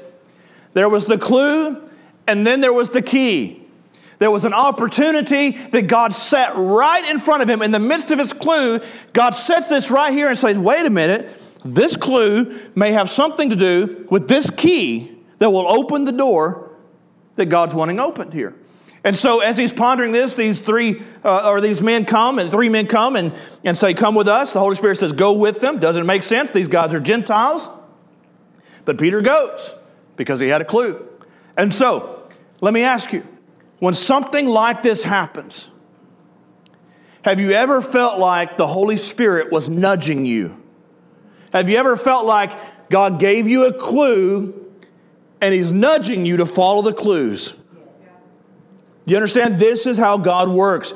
There 0.72 0.88
was 0.88 1.06
the 1.06 1.18
clue, 1.18 1.83
and 2.26 2.46
then 2.46 2.60
there 2.60 2.72
was 2.72 2.90
the 2.90 3.02
key. 3.02 3.64
There 4.18 4.30
was 4.30 4.44
an 4.44 4.54
opportunity 4.54 5.50
that 5.50 5.86
God 5.86 6.14
set 6.14 6.54
right 6.54 7.04
in 7.10 7.18
front 7.18 7.42
of 7.42 7.50
him. 7.50 7.62
In 7.62 7.72
the 7.72 7.78
midst 7.78 8.10
of 8.10 8.18
his 8.18 8.32
clue, 8.32 8.80
God 9.12 9.30
sets 9.30 9.68
this 9.68 9.90
right 9.90 10.12
here 10.12 10.28
and 10.28 10.38
says, 10.38 10.56
wait 10.56 10.86
a 10.86 10.90
minute, 10.90 11.40
this 11.64 11.96
clue 11.96 12.60
may 12.74 12.92
have 12.92 13.10
something 13.10 13.50
to 13.50 13.56
do 13.56 14.06
with 14.10 14.28
this 14.28 14.50
key 14.50 15.18
that 15.38 15.50
will 15.50 15.68
open 15.68 16.04
the 16.04 16.12
door 16.12 16.70
that 17.36 17.46
God's 17.46 17.74
wanting 17.74 17.98
opened 17.98 18.32
here. 18.32 18.54
And 19.02 19.14
so, 19.14 19.40
as 19.40 19.58
he's 19.58 19.72
pondering 19.72 20.12
this, 20.12 20.32
these 20.32 20.60
three 20.60 21.02
uh, 21.22 21.50
or 21.50 21.60
these 21.60 21.82
men 21.82 22.06
come, 22.06 22.38
and 22.38 22.50
three 22.50 22.70
men 22.70 22.86
come 22.86 23.16
and, 23.16 23.34
and 23.62 23.76
say, 23.76 23.92
Come 23.92 24.14
with 24.14 24.28
us. 24.28 24.52
The 24.52 24.60
Holy 24.60 24.76
Spirit 24.76 24.96
says, 24.96 25.12
Go 25.12 25.34
with 25.34 25.60
them. 25.60 25.78
Doesn't 25.78 26.06
make 26.06 26.22
sense. 26.22 26.50
These 26.50 26.68
guys 26.68 26.94
are 26.94 27.00
Gentiles. 27.00 27.68
But 28.86 28.96
Peter 28.96 29.20
goes 29.20 29.74
because 30.16 30.40
he 30.40 30.48
had 30.48 30.62
a 30.62 30.64
clue. 30.64 31.06
And 31.56 31.72
so, 31.72 32.28
let 32.60 32.74
me 32.74 32.82
ask 32.82 33.12
you 33.12 33.26
when 33.78 33.94
something 33.94 34.46
like 34.46 34.82
this 34.82 35.02
happens, 35.02 35.70
have 37.22 37.40
you 37.40 37.52
ever 37.52 37.80
felt 37.80 38.18
like 38.18 38.56
the 38.56 38.66
Holy 38.66 38.96
Spirit 38.96 39.50
was 39.50 39.68
nudging 39.68 40.26
you? 40.26 40.60
Have 41.52 41.68
you 41.68 41.76
ever 41.76 41.96
felt 41.96 42.26
like 42.26 42.90
God 42.90 43.18
gave 43.18 43.48
you 43.48 43.66
a 43.66 43.72
clue 43.72 44.72
and 45.40 45.54
He's 45.54 45.72
nudging 45.72 46.26
you 46.26 46.38
to 46.38 46.46
follow 46.46 46.82
the 46.82 46.92
clues? 46.92 47.54
You 49.06 49.16
understand? 49.16 49.56
This 49.56 49.86
is 49.86 49.98
how 49.98 50.18
God 50.18 50.48
works. 50.48 50.94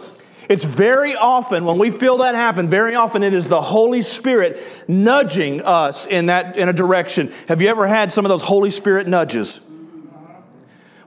It's 0.49 0.65
very 0.65 1.15
often, 1.15 1.67
when 1.67 1.79
we 1.79 1.91
feel 1.91 2.19
that 2.19 2.35
happen, 2.35 2.71
very 2.71 2.95
often 2.95 3.23
it 3.23 3.35
is 3.35 3.49
the 3.49 3.61
Holy 3.61 4.01
Spirit 4.01 4.63
nudging 4.89 5.61
us 5.61 6.07
in, 6.07 6.27
that, 6.27 6.57
in 6.57 6.71
a 6.71 6.73
direction. 6.73 7.33
Have 7.49 7.61
you 7.61 7.69
ever 7.69 7.87
had 7.87 8.11
some 8.11 8.25
of 8.25 8.31
those 8.31 8.43
Holy 8.43 8.71
Spirit 8.71 9.07
nudges? 9.07 9.61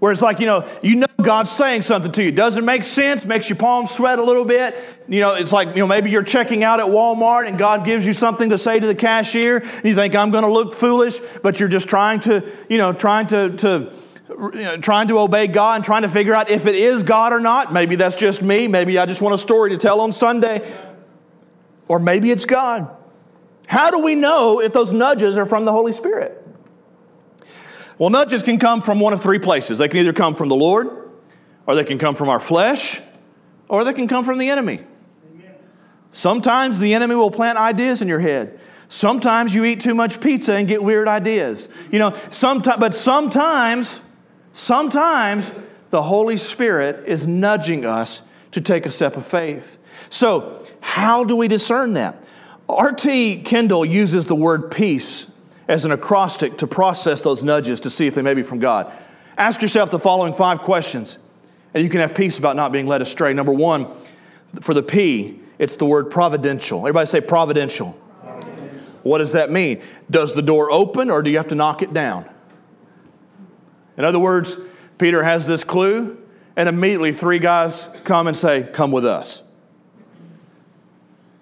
Where 0.02 0.12
it's 0.12 0.24
like, 0.24 0.40
you 0.40 0.48
know, 0.48 0.68
you 0.82 0.96
know 0.96 1.06
God's 1.22 1.52
saying 1.52 1.84
something 1.84 2.12
to 2.14 2.24
you. 2.24 2.32
Doesn't 2.32 2.66
make 2.66 2.84
sense, 2.84 3.24
makes 3.24 3.48
your 3.48 3.58
palms 3.58 3.92
sweat 3.92 4.18
a 4.18 4.24
little 4.24 4.46
bit. 4.46 4.76
You 5.08 5.20
know, 5.20 5.36
it's 5.36 5.54
like, 5.54 5.76
you 5.76 5.76
know, 5.76 5.86
maybe 5.86 6.10
you're 6.10 6.24
checking 6.24 6.64
out 6.64 6.80
at 6.80 6.88
Walmart 6.88 7.48
and 7.48 7.56
God 7.56 7.86
gives 7.86 8.04
you 8.04 8.14
something 8.14 8.50
to 8.50 8.58
say 8.58 8.80
to 8.80 8.88
the 8.88 8.96
cashier. 8.96 9.58
And 9.58 9.86
you 9.86 9.94
think, 9.94 10.16
I'm 10.16 10.32
going 10.32 10.44
to 10.44 10.52
look 10.52 10.74
foolish, 10.74 11.20
but 11.44 11.60
you're 11.60 11.70
just 11.70 11.88
trying 11.88 12.20
to, 12.22 12.44
you 12.68 12.80
know, 12.80 12.94
trying 12.94 13.28
to, 13.28 13.56
to 13.58 13.94
you 14.28 14.64
know, 14.64 14.78
trying 14.78 15.08
to 15.10 15.20
obey 15.20 15.46
God 15.46 15.76
and 15.76 15.86
trying 15.86 16.02
to 16.02 16.10
figure 16.10 16.34
out 16.34 16.50
if 16.50 16.66
it 16.66 16.74
is 16.74 17.04
God 17.04 17.32
or 17.32 17.40
not. 17.40 17.72
Maybe 17.72 17.96
that's 17.96 18.16
just 18.16 18.42
me. 18.42 18.68
Maybe 18.68 18.98
I 18.98 19.06
just 19.06 19.22
want 19.22 19.36
a 19.36 19.38
story 19.38 19.70
to 19.70 19.78
tell 19.78 20.02
on 20.02 20.12
Sunday. 20.12 20.68
Or 21.88 22.00
maybe 22.00 22.32
it's 22.32 22.46
God. 22.46 22.90
How 23.68 23.92
do 23.92 24.00
we 24.00 24.16
know 24.16 24.62
if 24.62 24.74
those 24.74 24.92
nudges 24.92 25.38
are 25.38 25.46
from 25.46 25.66
the 25.66 25.72
Holy 25.72 25.94
Spirit? 25.94 26.41
Well, 28.02 28.10
nudges 28.10 28.42
can 28.42 28.58
come 28.58 28.82
from 28.82 29.00
one 29.00 29.14
of 29.14 29.22
three 29.22 29.38
places. 29.38 29.78
They 29.78 29.88
can 29.88 30.00
either 30.00 30.12
come 30.12 30.34
from 30.34 30.50
the 30.50 30.56
Lord, 30.56 30.90
or 31.68 31.76
they 31.76 31.84
can 31.84 32.00
come 32.00 32.16
from 32.16 32.30
our 32.30 32.40
flesh, 32.40 33.00
or 33.68 33.84
they 33.84 33.94
can 33.94 34.08
come 34.08 34.26
from 34.26 34.40
the 34.40 34.50
enemy. 34.50 34.80
Sometimes 36.12 36.80
the 36.80 36.96
enemy 36.96 37.14
will 37.14 37.30
plant 37.30 37.60
ideas 37.60 38.02
in 38.02 38.08
your 38.08 38.20
head. 38.20 38.60
Sometimes 38.90 39.54
you 39.54 39.66
eat 39.66 39.82
too 39.82 39.94
much 39.94 40.20
pizza 40.20 40.56
and 40.56 40.68
get 40.68 40.82
weird 40.82 41.08
ideas. 41.08 41.70
You 41.92 42.00
know, 42.00 42.18
sometimes, 42.32 42.80
but 42.80 42.96
sometimes, 42.96 44.02
sometimes 44.54 45.52
the 45.92 46.02
Holy 46.02 46.38
Spirit 46.38 47.08
is 47.08 47.28
nudging 47.28 47.86
us 47.86 48.24
to 48.54 48.62
take 48.62 48.88
a 48.88 48.92
step 48.92 49.16
of 49.16 49.28
faith. 49.28 49.78
So, 50.10 50.66
how 50.80 51.24
do 51.24 51.36
we 51.36 51.48
discern 51.48 51.94
that? 51.94 52.24
R.T. 52.68 53.44
Kendall 53.44 53.86
uses 53.86 54.26
the 54.26 54.34
word 54.34 54.72
peace 54.72 55.28
as 55.72 55.86
an 55.86 55.92
acrostic 55.94 56.58
to 56.58 56.68
process 56.68 57.22
those 57.22 57.46
nudges 57.46 57.80
to 57.80 57.90
see 57.90 58.06
if 58.06 58.14
they 58.14 58.22
may 58.22 58.34
be 58.34 58.44
from 58.44 58.60
God. 58.60 58.92
Ask 59.38 59.62
yourself 59.62 59.90
the 59.90 60.00
following 60.00 60.34
five 60.34 60.62
questions, 60.62 61.18
and 61.74 61.82
you 61.82 61.90
can 61.90 62.02
have 62.02 62.14
peace 62.14 62.38
about 62.38 62.58
not 62.58 62.74
being 62.74 62.88
led 62.88 63.02
astray. 63.02 63.34
Number 63.34 63.54
one, 63.54 63.88
for 64.60 64.74
the 64.74 64.84
P, 64.84 65.40
it's 65.58 65.78
the 65.78 65.86
word 65.86 66.12
providential. 66.12 66.80
Everybody 66.80 67.08
say 67.08 67.22
providential. 67.22 67.98
providential. 68.22 68.80
What 69.04 69.20
does 69.20 69.32
that 69.32 69.50
mean? 69.50 69.82
Does 70.10 70.34
the 70.34 70.42
door 70.42 70.70
open 70.70 71.10
or 71.10 71.24
do 71.24 71.30
you 71.30 71.38
have 71.38 71.48
to 71.48 71.56
knock 71.56 71.82
it 71.82 71.94
down? 71.94 72.30
In 73.96 74.04
other 74.04 74.20
words, 74.20 74.58
Peter 74.98 75.24
has 75.24 75.48
this 75.48 75.64
clue, 75.64 76.22
and 76.58 76.68
immediately 76.68 77.14
three 77.14 77.40
guys 77.40 77.88
come 78.04 78.28
and 78.28 78.36
say, 78.36 78.64
Come 78.64 78.92
with 78.92 79.06
us. 79.06 79.42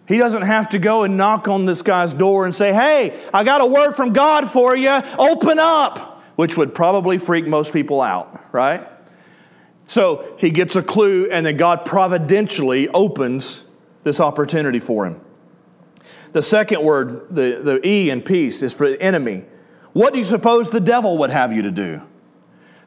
He 0.10 0.18
doesn't 0.18 0.42
have 0.42 0.70
to 0.70 0.80
go 0.80 1.04
and 1.04 1.18
knock 1.18 1.48
on 1.48 1.66
this 1.66 1.84
guy's 1.84 2.16
door 2.16 2.46
and 2.46 2.54
say, 2.54 2.74
Hey, 2.74 3.18
I 3.32 3.44
got 3.44 3.62
a 3.62 3.66
word 3.68 3.92
from 3.92 4.12
God 4.12 4.50
for 4.50 4.76
you. 4.76 4.90
Open 5.20 5.60
up, 5.60 6.24
which 6.36 6.58
would 6.58 6.74
probably 6.74 7.20
freak 7.20 7.46
most 7.46 7.72
people 7.72 8.02
out, 8.02 8.44
right? 8.52 8.88
So 9.86 10.36
he 10.40 10.50
gets 10.50 10.76
a 10.76 10.82
clue, 10.82 11.30
and 11.30 11.46
then 11.46 11.58
God 11.58 11.86
providentially 11.86 12.90
opens 12.90 13.66
this 14.04 14.20
opportunity 14.20 14.80
for 14.80 15.06
him. 15.06 15.22
The 16.32 16.42
second 16.42 16.82
word, 16.82 17.30
the, 17.30 17.62
the 17.64 17.88
E 17.88 18.10
in 18.10 18.24
peace, 18.24 18.64
is 18.64 18.74
for 18.74 18.88
enemy. 18.88 19.46
What 19.94 20.14
do 20.14 20.18
you 20.18 20.26
suppose 20.26 20.72
the 20.72 20.80
devil 20.80 21.20
would 21.20 21.30
have 21.30 21.54
you 21.54 21.62
to 21.62 21.72
do? 21.72 22.02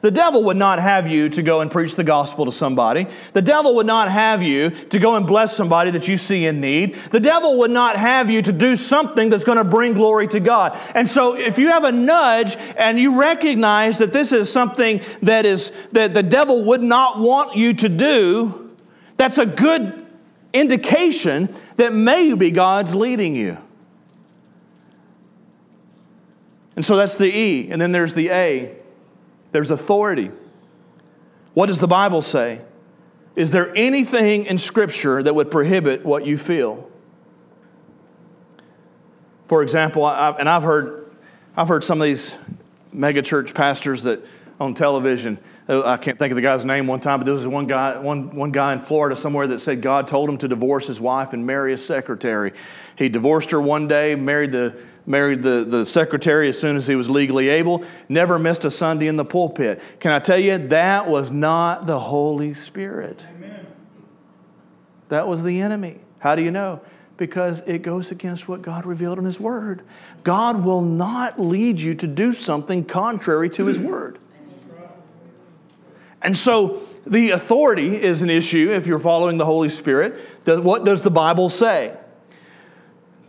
The 0.03 0.11
devil 0.11 0.43
would 0.45 0.57
not 0.57 0.81
have 0.81 1.07
you 1.07 1.29
to 1.29 1.43
go 1.43 1.61
and 1.61 1.71
preach 1.71 1.95
the 1.95 2.03
gospel 2.03 2.45
to 2.47 2.53
somebody. 2.53 3.07
The 3.35 3.41
devil 3.41 3.77
would 3.77 3.87
not 3.87 4.11
have 4.11 4.43
you 4.43 4.71
to 4.71 4.99
go 4.99 5.15
and 5.15 5.25
bless 5.25 5.57
somebody 5.57 5.93
that 5.93 6.09
you 6.09 6.17
see 6.17 6.45
in 6.45 6.61
need. 6.61 6.97
The 7.12 7.21
devil 7.21 7.59
would 7.59 7.71
not 7.71 7.95
have 7.97 8.29
you 8.29 8.43
to 8.43 8.53
do 8.53 8.75
something 8.75 9.31
that's 9.31 9.45
going 9.45 9.59
to 9.59 9.65
bring 9.65 9.95
glory 9.95 10.27
to 10.29 10.41
God. 10.41 10.77
And 10.97 11.09
so 11.09 11.37
if 11.37 11.57
you 11.57 11.69
have 11.69 11.85
a 11.85 11.93
nudge 11.93 12.57
and 12.77 12.99
you 12.99 13.21
recognize 13.21 13.99
that 13.99 14.12
this 14.12 14.33
is 14.33 14.51
something 14.53 15.01
that 15.23 15.47
is 15.47 15.71
that 15.93 16.15
the 16.15 16.23
devil 16.25 16.65
would 16.65 16.83
not 16.83 17.21
want 17.21 17.57
you 17.57 17.73
to 17.75 17.88
do, 17.88 18.77
that's 19.17 19.38
a 19.38 19.47
good 19.47 20.05
indication 20.53 21.55
that 21.77 21.93
maybe 21.93 22.51
God's 22.51 22.93
leading 22.93 23.37
you. 23.37 23.57
And 26.75 26.85
so 26.85 26.97
that's 26.97 27.15
the 27.15 27.33
E. 27.33 27.71
And 27.71 27.81
then 27.81 27.93
there's 27.93 28.15
the 28.15 28.31
A. 28.31 28.82
There's 29.53 29.71
authority. 29.71 30.31
What 31.55 31.67
does 31.67 31.79
the 31.79 31.88
Bible 31.88 32.23
say? 32.23 32.62
Is 33.37 33.51
there 33.51 33.75
anything 33.77 34.47
in 34.47 34.59
Scripture 34.59 35.23
that 35.23 35.35
would 35.35 35.51
prohibit 35.51 36.05
what 36.05 36.27
you 36.27 36.37
feel? 36.37 36.91
For 39.47 39.62
example, 39.62 40.05
I, 40.05 40.31
and 40.38 40.49
I've 40.49 40.62
heard, 40.62 41.15
I've 41.57 41.69
heard 41.69 41.85
some 41.85 42.01
of 42.01 42.07
these 42.07 42.35
megachurch 42.95 43.55
pastors 43.55 44.03
that 44.03 44.25
on 44.62 44.75
television. 44.75 45.38
Uh, 45.69 45.83
I 45.85 45.97
can't 45.97 46.19
think 46.19 46.31
of 46.31 46.37
the 46.37 46.43
guy's 46.43 46.65
name 46.65 46.87
one 46.87 47.01
time, 47.01 47.19
but 47.19 47.25
there 47.25 47.35
was 47.35 47.47
one 47.47 47.67
guy, 47.67 47.99
one, 47.99 48.35
one 48.35 48.53
guy 48.53 48.73
in 48.73 48.79
Florida 48.79 49.17
somewhere 49.17 49.47
that 49.49 49.61
said 49.61 49.83
God 49.83 50.07
told 50.09 50.29
him 50.29 50.38
to 50.38 50.49
divorce 50.49 50.87
his 50.87 51.01
wife 51.01 51.33
and 51.33 51.47
marry 51.47 51.73
a 51.73 51.77
secretary. 51.77 52.53
He 52.97 53.09
divorced 53.09 53.51
her 53.51 53.61
one 53.61 53.88
day, 53.88 54.15
married 54.15 54.53
the 54.53 54.77
married 55.07 55.43
the, 55.43 55.65
the 55.65 55.85
secretary 55.85 56.49
as 56.49 56.59
soon 56.59 56.77
as 56.77 56.87
he 56.87 56.95
was 56.95 57.11
legally 57.11 57.49
able, 57.49 57.85
never 58.09 58.38
missed 58.38 58.65
a 58.65 58.71
Sunday 58.71 59.07
in 59.07 59.17
the 59.17 59.25
pulpit. 59.25 59.81
Can 60.01 60.12
I 60.12 60.19
tell 60.19 60.38
you, 60.38 60.59
that 60.69 61.09
was 61.09 61.31
not 61.31 61.87
the 61.87 61.99
Holy 61.99 62.55
Spirit. 62.55 63.27
Amen. 63.37 63.67
That 65.09 65.27
was 65.29 65.43
the 65.43 65.61
enemy. 65.61 66.01
How 66.19 66.35
do 66.35 66.43
you 66.43 66.51
know? 66.51 66.81
Because 67.17 67.62
it 67.67 67.83
goes 67.83 68.11
against 68.11 68.49
what 68.49 68.62
God 68.62 68.87
revealed 68.87 69.19
in 69.19 69.25
His 69.25 69.38
Word. 69.38 69.83
God 70.23 70.65
will 70.65 70.81
not 70.81 71.41
lead 71.41 71.81
you 71.81 71.95
to 71.97 72.07
do 72.07 72.33
something 72.33 72.85
contrary 72.85 73.51
to 73.51 73.67
His 73.67 73.79
Word. 73.79 74.19
And 76.23 76.37
so 76.37 76.81
the 77.05 77.31
authority 77.31 78.01
is 78.01 78.23
an 78.23 78.31
issue 78.31 78.71
if 78.71 78.87
you're 78.87 79.01
following 79.01 79.37
the 79.37 79.45
Holy 79.45 79.69
Spirit. 79.69 80.15
What 80.47 80.85
does 80.85 81.03
the 81.03 81.11
Bible 81.11 81.49
say? 81.49 81.97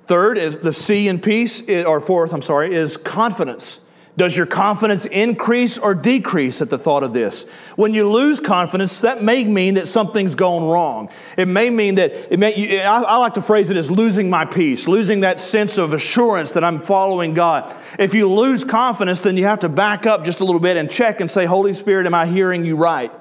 Third 0.06 0.38
is 0.38 0.60
the 0.60 0.74
C 0.74 1.08
in 1.08 1.20
peace, 1.20 1.62
or 1.70 2.02
fourth, 2.02 2.34
I'm 2.34 2.42
sorry, 2.42 2.76
is 2.76 2.98
confidence. 2.98 3.80
Does 4.16 4.38
your 4.38 4.46
confidence 4.46 5.06
increase 5.06 5.80
or 5.80 5.96
decrease 5.96 6.62
at 6.62 6.70
the 6.70 6.78
thought 6.78 7.02
of 7.02 7.14
this? 7.14 7.48
When 7.76 7.96
you 7.96 8.08
lose 8.08 8.40
confidence, 8.40 9.02
that 9.02 9.24
may 9.24 9.44
mean 9.44 9.74
that 9.74 9.88
something's 9.88 10.36
gone 10.36 10.66
wrong. 10.66 11.10
It 11.36 11.48
may 11.48 11.72
mean 11.72 11.96
that, 11.96 12.32
it 12.32 12.38
may, 12.38 12.80
I, 12.80 13.02
I 13.02 13.18
like 13.18 13.34
to 13.36 13.42
phrase 13.42 13.72
it 13.72 13.78
as 13.78 13.90
losing 13.90 14.30
my 14.30 14.46
peace, 14.46 14.88
losing 14.88 15.22
that 15.22 15.40
sense 15.40 15.80
of 15.80 15.94
assurance 15.94 16.52
that 16.52 16.64
I'm 16.64 16.84
following 16.84 17.34
God. 17.34 17.76
If 17.98 18.14
you 18.14 18.32
lose 18.32 18.64
confidence, 18.64 19.22
then 19.22 19.36
you 19.36 19.46
have 19.46 19.62
to 19.62 19.70
back 19.70 20.06
up 20.06 20.24
just 20.24 20.42
a 20.42 20.46
little 20.46 20.62
bit 20.62 20.78
and 20.78 20.92
check 20.92 21.20
and 21.20 21.32
say, 21.32 21.46
Holy 21.46 21.74
Spirit, 21.74 22.06
am 22.06 22.14
I 22.14 22.28
hearing 22.28 22.66
you 22.66 22.76
right? 22.76 23.12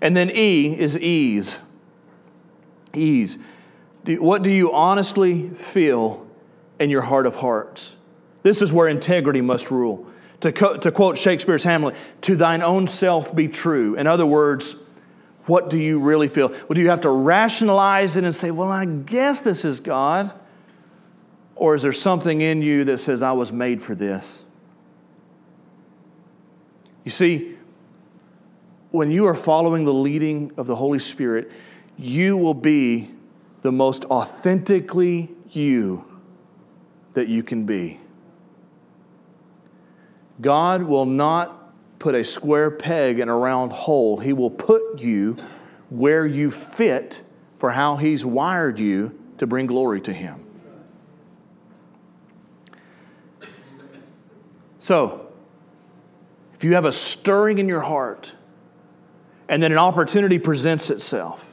And 0.00 0.16
then 0.16 0.32
E 0.34 0.76
is 0.76 0.98
ease. 0.98 1.60
Ease. 2.92 3.38
What 4.16 4.42
do 4.42 4.50
you 4.50 4.72
honestly 4.72 5.50
feel 5.50 6.26
in 6.78 6.88
your 6.88 7.02
heart 7.02 7.26
of 7.26 7.36
hearts? 7.36 7.96
This 8.42 8.62
is 8.62 8.72
where 8.72 8.88
integrity 8.88 9.42
must 9.42 9.70
rule. 9.70 10.06
To, 10.40 10.52
co- 10.52 10.76
to 10.78 10.92
quote 10.92 11.18
Shakespeare's 11.18 11.64
Hamlet, 11.64 11.94
to 12.22 12.36
thine 12.36 12.62
own 12.62 12.88
self 12.88 13.34
be 13.34 13.48
true. 13.48 13.96
In 13.96 14.06
other 14.06 14.24
words, 14.24 14.76
what 15.46 15.68
do 15.68 15.78
you 15.78 15.98
really 15.98 16.28
feel? 16.28 16.48
Well, 16.48 16.74
do 16.74 16.80
you 16.80 16.90
have 16.90 17.00
to 17.02 17.10
rationalize 17.10 18.16
it 18.16 18.24
and 18.24 18.34
say, 18.34 18.50
well, 18.50 18.70
I 18.70 18.84
guess 18.84 19.40
this 19.40 19.64
is 19.64 19.80
God? 19.80 20.32
Or 21.56 21.74
is 21.74 21.82
there 21.82 21.92
something 21.92 22.40
in 22.40 22.62
you 22.62 22.84
that 22.84 22.98
says, 22.98 23.20
I 23.20 23.32
was 23.32 23.50
made 23.50 23.82
for 23.82 23.94
this? 23.94 24.44
You 27.04 27.10
see, 27.10 27.56
when 28.90 29.10
you 29.10 29.26
are 29.26 29.34
following 29.34 29.84
the 29.84 29.92
leading 29.92 30.52
of 30.56 30.66
the 30.66 30.76
Holy 30.76 30.98
Spirit, 30.98 31.50
you 31.96 32.36
will 32.36 32.54
be 32.54 33.10
the 33.62 33.72
most 33.72 34.04
authentically 34.06 35.30
you 35.50 36.04
that 37.14 37.28
you 37.28 37.42
can 37.42 37.64
be. 37.64 37.98
God 40.40 40.82
will 40.82 41.06
not 41.06 41.72
put 41.98 42.14
a 42.14 42.24
square 42.24 42.70
peg 42.70 43.18
in 43.18 43.28
a 43.28 43.36
round 43.36 43.72
hole. 43.72 44.18
He 44.18 44.32
will 44.32 44.50
put 44.50 45.00
you 45.00 45.36
where 45.90 46.26
you 46.26 46.50
fit 46.50 47.22
for 47.56 47.72
how 47.72 47.96
He's 47.96 48.24
wired 48.24 48.78
you 48.78 49.18
to 49.38 49.46
bring 49.46 49.66
glory 49.66 50.00
to 50.02 50.12
Him. 50.12 50.44
So, 54.78 55.28
if 56.54 56.64
you 56.64 56.74
have 56.74 56.84
a 56.84 56.92
stirring 56.92 57.58
in 57.58 57.68
your 57.68 57.80
heart 57.80 58.34
and 59.48 59.62
then 59.62 59.72
an 59.72 59.78
opportunity 59.78 60.38
presents 60.38 60.90
itself, 60.90 61.52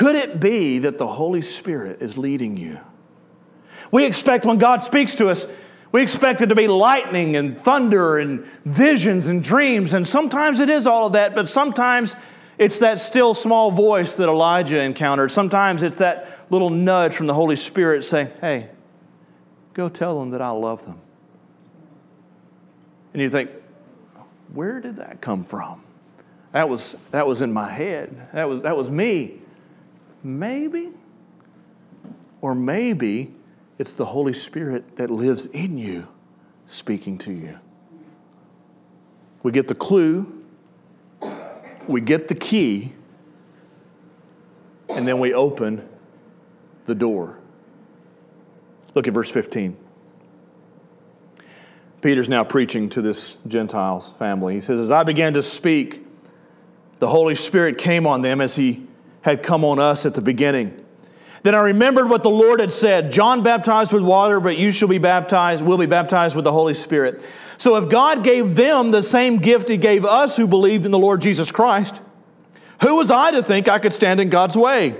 could 0.00 0.16
it 0.16 0.40
be 0.40 0.78
that 0.78 0.96
the 0.96 1.06
Holy 1.06 1.42
Spirit 1.42 2.00
is 2.00 2.16
leading 2.16 2.56
you? 2.56 2.80
We 3.92 4.06
expect 4.06 4.46
when 4.46 4.56
God 4.56 4.82
speaks 4.82 5.14
to 5.16 5.28
us, 5.28 5.46
we 5.92 6.00
expect 6.00 6.40
it 6.40 6.46
to 6.46 6.54
be 6.54 6.68
lightning 6.68 7.36
and 7.36 7.60
thunder 7.60 8.16
and 8.16 8.46
visions 8.64 9.28
and 9.28 9.44
dreams, 9.44 9.92
and 9.92 10.08
sometimes 10.08 10.58
it 10.58 10.70
is 10.70 10.86
all 10.86 11.08
of 11.08 11.12
that, 11.12 11.34
but 11.34 11.50
sometimes 11.50 12.16
it's 12.56 12.78
that 12.78 12.98
still 12.98 13.34
small 13.34 13.70
voice 13.70 14.14
that 14.14 14.26
Elijah 14.26 14.80
encountered. 14.80 15.30
Sometimes 15.32 15.82
it's 15.82 15.98
that 15.98 16.46
little 16.48 16.70
nudge 16.70 17.14
from 17.14 17.26
the 17.26 17.34
Holy 17.34 17.56
Spirit 17.56 18.02
saying, 18.02 18.30
Hey, 18.40 18.70
go 19.74 19.90
tell 19.90 20.18
them 20.18 20.30
that 20.30 20.40
I 20.40 20.48
love 20.48 20.82
them. 20.86 20.98
And 23.12 23.20
you 23.20 23.28
think, 23.28 23.50
Where 24.54 24.80
did 24.80 24.96
that 24.96 25.20
come 25.20 25.44
from? 25.44 25.82
That 26.52 26.70
was, 26.70 26.96
that 27.10 27.26
was 27.26 27.42
in 27.42 27.52
my 27.52 27.68
head. 27.68 28.28
That 28.32 28.48
was, 28.48 28.62
that 28.62 28.78
was 28.78 28.90
me. 28.90 29.40
Maybe. 30.22 30.90
Or 32.40 32.54
maybe 32.54 33.34
it's 33.78 33.92
the 33.92 34.06
Holy 34.06 34.32
Spirit 34.32 34.96
that 34.96 35.10
lives 35.10 35.46
in 35.46 35.78
you 35.78 36.08
speaking 36.66 37.18
to 37.18 37.32
you. 37.32 37.58
We 39.42 39.52
get 39.52 39.68
the 39.68 39.74
clue, 39.74 40.44
we 41.86 42.00
get 42.00 42.28
the 42.28 42.34
key, 42.34 42.92
and 44.88 45.08
then 45.08 45.18
we 45.18 45.32
open 45.32 45.88
the 46.86 46.94
door. 46.94 47.38
Look 48.94 49.08
at 49.08 49.14
verse 49.14 49.30
15. 49.30 49.76
Peter's 52.02 52.28
now 52.28 52.44
preaching 52.44 52.88
to 52.90 53.02
this 53.02 53.36
Gentiles 53.46 54.14
family. 54.18 54.54
He 54.54 54.60
says, 54.60 54.80
As 54.80 54.90
I 54.90 55.02
began 55.04 55.34
to 55.34 55.42
speak, 55.42 56.06
the 56.98 57.08
Holy 57.08 57.34
Spirit 57.34 57.78
came 57.78 58.06
on 58.06 58.22
them 58.22 58.40
as 58.40 58.56
he 58.56 58.86
had 59.22 59.42
come 59.42 59.64
on 59.64 59.78
us 59.78 60.06
at 60.06 60.14
the 60.14 60.22
beginning. 60.22 60.84
Then 61.42 61.54
I 61.54 61.60
remembered 61.60 62.10
what 62.10 62.22
the 62.22 62.30
Lord 62.30 62.60
had 62.60 62.72
said 62.72 63.10
John 63.10 63.42
baptized 63.42 63.92
with 63.92 64.02
water, 64.02 64.40
but 64.40 64.58
you 64.58 64.72
shall 64.72 64.88
be 64.88 64.98
baptized, 64.98 65.64
will 65.64 65.78
be 65.78 65.86
baptized 65.86 66.36
with 66.36 66.44
the 66.44 66.52
Holy 66.52 66.74
Spirit. 66.74 67.24
So 67.56 67.76
if 67.76 67.88
God 67.88 68.24
gave 68.24 68.56
them 68.56 68.90
the 68.90 69.02
same 69.02 69.38
gift 69.38 69.68
He 69.68 69.76
gave 69.76 70.04
us 70.04 70.36
who 70.36 70.46
believed 70.46 70.84
in 70.84 70.90
the 70.90 70.98
Lord 70.98 71.20
Jesus 71.20 71.50
Christ, 71.50 72.00
who 72.82 72.96
was 72.96 73.10
I 73.10 73.30
to 73.32 73.42
think 73.42 73.68
I 73.68 73.78
could 73.78 73.92
stand 73.92 74.20
in 74.20 74.30
God's 74.30 74.56
way? 74.56 74.96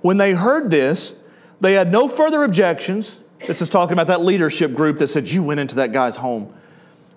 When 0.00 0.16
they 0.16 0.32
heard 0.32 0.70
this, 0.70 1.14
they 1.60 1.74
had 1.74 1.92
no 1.92 2.08
further 2.08 2.42
objections. 2.44 3.20
This 3.46 3.60
is 3.60 3.68
talking 3.68 3.92
about 3.92 4.06
that 4.06 4.22
leadership 4.22 4.74
group 4.74 4.98
that 4.98 5.08
said, 5.08 5.28
You 5.28 5.42
went 5.42 5.60
into 5.60 5.76
that 5.76 5.92
guy's 5.92 6.16
home. 6.16 6.54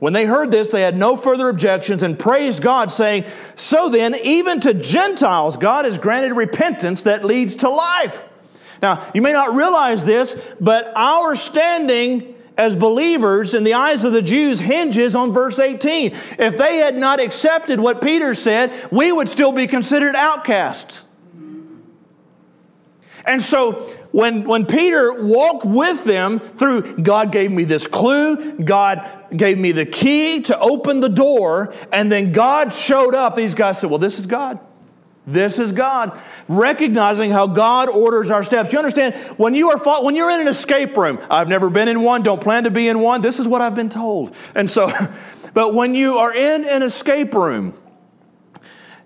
When 0.03 0.11
they 0.11 0.25
heard 0.25 0.51
this, 0.51 0.67
they 0.67 0.81
had 0.81 0.97
no 0.97 1.15
further 1.15 1.47
objections 1.47 2.03
and 2.03 2.19
praised 2.19 2.61
God, 2.61 2.91
saying, 2.91 3.23
So 3.55 3.87
then, 3.87 4.15
even 4.15 4.59
to 4.59 4.73
Gentiles, 4.73 5.55
God 5.55 5.85
has 5.85 5.97
granted 5.97 6.33
repentance 6.33 7.03
that 7.03 7.23
leads 7.23 7.55
to 7.55 7.69
life. 7.69 8.27
Now, 8.81 9.09
you 9.13 9.21
may 9.21 9.31
not 9.31 9.55
realize 9.55 10.03
this, 10.03 10.35
but 10.59 10.91
our 10.93 11.37
standing 11.37 12.35
as 12.57 12.75
believers 12.75 13.53
in 13.53 13.63
the 13.63 13.75
eyes 13.75 14.03
of 14.03 14.11
the 14.11 14.21
Jews 14.21 14.59
hinges 14.59 15.15
on 15.15 15.31
verse 15.31 15.57
18. 15.57 16.13
If 16.37 16.57
they 16.57 16.79
had 16.79 16.97
not 16.97 17.21
accepted 17.21 17.79
what 17.79 18.01
Peter 18.01 18.33
said, 18.33 18.73
we 18.91 19.13
would 19.13 19.29
still 19.29 19.53
be 19.53 19.67
considered 19.67 20.17
outcasts. 20.17 21.05
And 23.25 23.41
so 23.41 23.73
when, 24.11 24.43
when 24.43 24.65
Peter 24.65 25.13
walked 25.13 25.65
with 25.65 26.03
them 26.03 26.39
through, 26.39 26.97
God 26.97 27.31
gave 27.31 27.51
me 27.51 27.63
this 27.63 27.87
clue, 27.87 28.59
God 28.59 29.09
gave 29.35 29.57
me 29.57 29.71
the 29.71 29.85
key 29.85 30.41
to 30.43 30.59
open 30.59 30.99
the 30.99 31.09
door, 31.09 31.73
and 31.91 32.11
then 32.11 32.31
God 32.31 32.73
showed 32.73 33.15
up. 33.15 33.35
These 33.35 33.55
guys 33.55 33.79
said, 33.79 33.89
Well, 33.89 33.99
this 33.99 34.19
is 34.19 34.27
God. 34.27 34.59
This 35.25 35.57
is 35.57 35.71
God. 35.71 36.19
Recognizing 36.49 37.31
how 37.31 37.47
God 37.47 37.87
orders 37.87 38.29
our 38.29 38.43
steps. 38.43 38.73
You 38.73 38.79
understand, 38.79 39.15
when 39.37 39.55
you 39.55 39.71
are 39.71 40.03
when 40.03 40.15
you're 40.15 40.29
in 40.29 40.41
an 40.41 40.49
escape 40.49 40.97
room, 40.97 41.19
I've 41.29 41.47
never 41.47 41.69
been 41.69 41.87
in 41.87 42.01
one, 42.01 42.23
don't 42.23 42.41
plan 42.41 42.65
to 42.65 42.71
be 42.71 42.89
in 42.89 42.99
one, 42.99 43.21
this 43.21 43.39
is 43.39 43.47
what 43.47 43.61
I've 43.61 43.75
been 43.75 43.89
told. 43.89 44.35
And 44.53 44.69
so, 44.69 44.91
but 45.53 45.73
when 45.73 45.95
you 45.95 46.17
are 46.17 46.33
in 46.33 46.65
an 46.65 46.83
escape 46.83 47.33
room, 47.33 47.73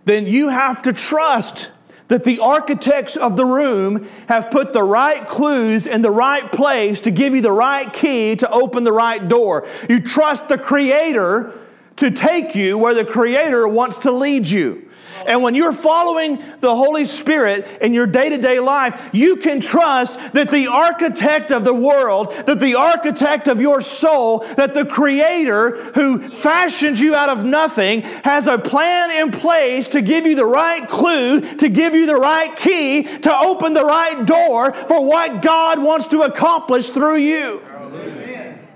then 0.05 0.25
you 0.25 0.49
have 0.49 0.83
to 0.83 0.93
trust 0.93 1.71
that 2.07 2.23
the 2.23 2.39
architects 2.39 3.17
of 3.17 3.35
the 3.35 3.45
room 3.45 4.07
have 4.27 4.49
put 4.49 4.73
the 4.73 4.83
right 4.83 5.27
clues 5.27 5.87
in 5.87 6.01
the 6.01 6.11
right 6.11 6.51
place 6.51 7.01
to 7.01 7.11
give 7.11 7.35
you 7.35 7.41
the 7.41 7.51
right 7.51 7.91
key 7.91 8.35
to 8.37 8.49
open 8.49 8.83
the 8.83 8.93
right 8.93 9.27
door. 9.27 9.67
You 9.89 9.99
trust 9.99 10.47
the 10.47 10.57
Creator 10.57 11.53
to 11.97 12.11
take 12.11 12.55
you 12.55 12.77
where 12.77 12.93
the 12.93 13.05
Creator 13.05 13.67
wants 13.67 13.99
to 13.99 14.11
lead 14.11 14.47
you. 14.47 14.86
And 15.25 15.41
when 15.41 15.55
you're 15.55 15.73
following 15.73 16.43
the 16.59 16.75
Holy 16.75 17.05
Spirit 17.05 17.67
in 17.81 17.93
your 17.93 18.07
day 18.07 18.29
to 18.29 18.37
day 18.37 18.59
life, 18.59 19.09
you 19.13 19.37
can 19.37 19.59
trust 19.59 20.19
that 20.33 20.49
the 20.49 20.67
architect 20.67 21.51
of 21.51 21.63
the 21.63 21.73
world, 21.73 22.31
that 22.45 22.59
the 22.59 22.75
architect 22.75 23.47
of 23.47 23.59
your 23.61 23.81
soul, 23.81 24.39
that 24.55 24.73
the 24.73 24.85
Creator 24.85 25.91
who 25.93 26.29
fashioned 26.29 26.99
you 26.99 27.15
out 27.15 27.29
of 27.29 27.43
nothing 27.43 28.01
has 28.01 28.47
a 28.47 28.57
plan 28.57 29.11
in 29.11 29.31
place 29.31 29.87
to 29.89 30.01
give 30.01 30.25
you 30.25 30.35
the 30.35 30.45
right 30.45 30.87
clue, 30.87 31.41
to 31.41 31.69
give 31.69 31.93
you 31.93 32.05
the 32.05 32.15
right 32.15 32.55
key, 32.55 33.03
to 33.03 33.37
open 33.37 33.73
the 33.73 33.85
right 33.85 34.25
door 34.25 34.73
for 34.73 35.05
what 35.05 35.41
God 35.41 35.81
wants 35.81 36.07
to 36.07 36.21
accomplish 36.21 36.89
through 36.89 37.17
you. 37.17 37.61
Amen. 37.69 38.67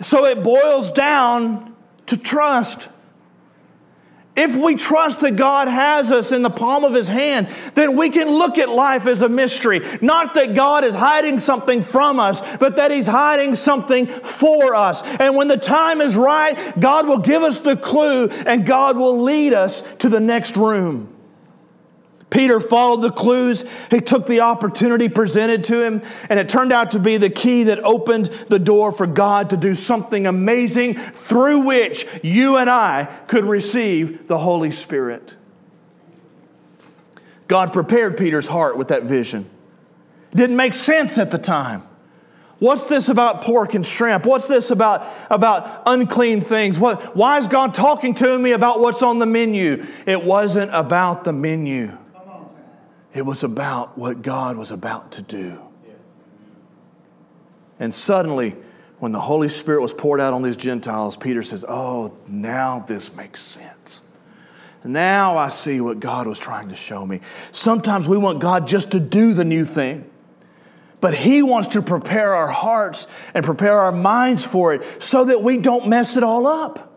So 0.00 0.26
it 0.26 0.42
boils 0.42 0.90
down 0.90 1.74
to 2.06 2.16
trust. 2.16 2.88
If 4.36 4.54
we 4.54 4.74
trust 4.74 5.20
that 5.20 5.36
God 5.36 5.66
has 5.66 6.12
us 6.12 6.30
in 6.30 6.42
the 6.42 6.50
palm 6.50 6.84
of 6.84 6.92
His 6.92 7.08
hand, 7.08 7.48
then 7.74 7.96
we 7.96 8.10
can 8.10 8.28
look 8.30 8.58
at 8.58 8.68
life 8.68 9.06
as 9.06 9.22
a 9.22 9.28
mystery. 9.28 9.80
Not 10.02 10.34
that 10.34 10.54
God 10.54 10.84
is 10.84 10.94
hiding 10.94 11.38
something 11.38 11.80
from 11.80 12.20
us, 12.20 12.42
but 12.58 12.76
that 12.76 12.90
He's 12.90 13.06
hiding 13.06 13.54
something 13.54 14.06
for 14.06 14.74
us. 14.74 15.02
And 15.18 15.36
when 15.36 15.48
the 15.48 15.56
time 15.56 16.02
is 16.02 16.16
right, 16.16 16.78
God 16.78 17.08
will 17.08 17.18
give 17.18 17.42
us 17.42 17.60
the 17.60 17.76
clue 17.76 18.28
and 18.28 18.66
God 18.66 18.98
will 18.98 19.22
lead 19.22 19.54
us 19.54 19.82
to 19.98 20.10
the 20.10 20.20
next 20.20 20.56
room. 20.58 21.15
Peter 22.28 22.58
followed 22.58 23.02
the 23.02 23.10
clues. 23.10 23.64
He 23.90 24.00
took 24.00 24.26
the 24.26 24.40
opportunity 24.40 25.08
presented 25.08 25.64
to 25.64 25.80
him, 25.80 26.02
and 26.28 26.40
it 26.40 26.48
turned 26.48 26.72
out 26.72 26.90
to 26.92 26.98
be 26.98 27.16
the 27.16 27.30
key 27.30 27.64
that 27.64 27.78
opened 27.84 28.26
the 28.48 28.58
door 28.58 28.90
for 28.90 29.06
God 29.06 29.50
to 29.50 29.56
do 29.56 29.74
something 29.74 30.26
amazing 30.26 30.94
through 30.94 31.60
which 31.60 32.06
you 32.22 32.56
and 32.56 32.68
I 32.68 33.04
could 33.28 33.44
receive 33.44 34.26
the 34.26 34.38
Holy 34.38 34.72
Spirit. 34.72 35.36
God 37.46 37.72
prepared 37.72 38.18
Peter's 38.18 38.48
heart 38.48 38.76
with 38.76 38.88
that 38.88 39.04
vision. 39.04 39.48
Didn't 40.34 40.56
make 40.56 40.74
sense 40.74 41.18
at 41.18 41.30
the 41.30 41.38
time. 41.38 41.84
What's 42.58 42.84
this 42.84 43.08
about 43.08 43.42
pork 43.42 43.74
and 43.74 43.86
shrimp? 43.86 44.26
What's 44.26 44.48
this 44.48 44.70
about, 44.70 45.06
about 45.30 45.82
unclean 45.86 46.40
things? 46.40 46.78
What, 46.80 47.14
why 47.14 47.38
is 47.38 47.46
God 47.46 47.74
talking 47.74 48.14
to 48.14 48.38
me 48.38 48.52
about 48.52 48.80
what's 48.80 49.02
on 49.02 49.18
the 49.18 49.26
menu? 49.26 49.86
It 50.06 50.24
wasn't 50.24 50.74
about 50.74 51.24
the 51.24 51.32
menu. 51.32 51.96
It 53.16 53.24
was 53.24 53.42
about 53.42 53.96
what 53.96 54.20
God 54.20 54.58
was 54.58 54.70
about 54.70 55.12
to 55.12 55.22
do. 55.22 55.58
And 57.80 57.92
suddenly, 57.94 58.54
when 58.98 59.12
the 59.12 59.20
Holy 59.20 59.48
Spirit 59.48 59.80
was 59.80 59.94
poured 59.94 60.20
out 60.20 60.34
on 60.34 60.42
these 60.42 60.56
Gentiles, 60.56 61.16
Peter 61.16 61.42
says, 61.42 61.64
Oh, 61.66 62.14
now 62.26 62.84
this 62.86 63.14
makes 63.14 63.40
sense. 63.40 64.02
Now 64.84 65.38
I 65.38 65.48
see 65.48 65.80
what 65.80 65.98
God 65.98 66.26
was 66.26 66.38
trying 66.38 66.68
to 66.68 66.76
show 66.76 67.06
me. 67.06 67.20
Sometimes 67.52 68.06
we 68.06 68.18
want 68.18 68.38
God 68.38 68.68
just 68.68 68.92
to 68.92 69.00
do 69.00 69.32
the 69.32 69.46
new 69.46 69.64
thing, 69.64 70.08
but 71.00 71.14
He 71.14 71.42
wants 71.42 71.68
to 71.68 71.80
prepare 71.80 72.34
our 72.34 72.48
hearts 72.48 73.06
and 73.32 73.44
prepare 73.46 73.78
our 73.78 73.92
minds 73.92 74.44
for 74.44 74.74
it 74.74 75.02
so 75.02 75.24
that 75.24 75.42
we 75.42 75.56
don't 75.56 75.88
mess 75.88 76.18
it 76.18 76.22
all 76.22 76.46
up. 76.46 76.92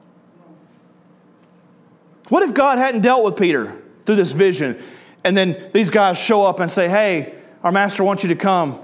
What 2.28 2.44
if 2.44 2.54
God 2.54 2.78
hadn't 2.78 3.02
dealt 3.02 3.24
with 3.24 3.38
Peter 3.38 3.82
through 4.06 4.18
this 4.18 4.34
vision? 4.34 4.82
And 5.24 5.36
then 5.36 5.70
these 5.74 5.90
guys 5.90 6.18
show 6.18 6.46
up 6.46 6.60
and 6.60 6.72
say, 6.72 6.88
Hey, 6.88 7.36
our 7.64 7.72
master 7.72 8.04
wants 8.04 8.24
you 8.24 8.30
to 8.30 8.36
come. 8.36 8.80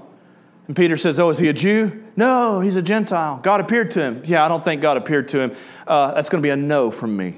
And 0.66 0.76
Peter 0.76 0.96
says, 0.96 1.18
Oh, 1.18 1.28
is 1.30 1.38
he 1.38 1.48
a 1.48 1.52
Jew? 1.52 2.04
No, 2.16 2.60
he's 2.60 2.76
a 2.76 2.82
Gentile. 2.82 3.38
God 3.42 3.60
appeared 3.60 3.90
to 3.92 4.00
him. 4.00 4.22
Yeah, 4.24 4.44
I 4.44 4.48
don't 4.48 4.64
think 4.64 4.80
God 4.82 4.96
appeared 4.96 5.28
to 5.28 5.40
him. 5.40 5.56
Uh, 5.86 6.14
that's 6.14 6.28
going 6.28 6.42
to 6.42 6.46
be 6.46 6.50
a 6.50 6.56
no 6.56 6.90
from 6.90 7.16
me. 7.16 7.34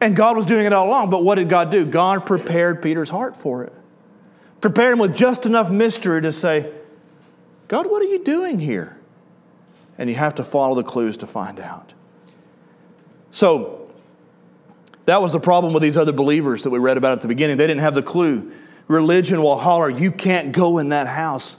And 0.00 0.14
God 0.14 0.36
was 0.36 0.44
doing 0.44 0.66
it 0.66 0.72
all 0.72 0.86
along, 0.86 1.10
but 1.10 1.24
what 1.24 1.36
did 1.36 1.48
God 1.48 1.70
do? 1.70 1.86
God 1.86 2.26
prepared 2.26 2.82
Peter's 2.82 3.08
heart 3.08 3.34
for 3.36 3.64
it. 3.64 3.72
Prepared 4.60 4.92
him 4.92 4.98
with 4.98 5.16
just 5.16 5.46
enough 5.46 5.70
mystery 5.70 6.20
to 6.22 6.32
say, 6.32 6.70
God, 7.68 7.86
what 7.86 8.02
are 8.02 8.06
you 8.06 8.22
doing 8.22 8.58
here? 8.58 8.98
And 9.96 10.10
you 10.10 10.16
have 10.16 10.34
to 10.34 10.44
follow 10.44 10.74
the 10.74 10.82
clues 10.82 11.16
to 11.18 11.26
find 11.26 11.58
out. 11.58 11.94
So, 13.30 13.83
that 15.06 15.20
was 15.20 15.32
the 15.32 15.40
problem 15.40 15.72
with 15.72 15.82
these 15.82 15.96
other 15.96 16.12
believers 16.12 16.62
that 16.62 16.70
we 16.70 16.78
read 16.78 16.96
about 16.96 17.12
at 17.12 17.22
the 17.22 17.28
beginning. 17.28 17.56
They 17.56 17.66
didn't 17.66 17.82
have 17.82 17.94
the 17.94 18.02
clue. 18.02 18.52
Religion 18.88 19.42
will 19.42 19.56
holler, 19.56 19.88
you 19.88 20.10
can't 20.10 20.52
go 20.52 20.78
in 20.78 20.90
that 20.90 21.06
house. 21.06 21.56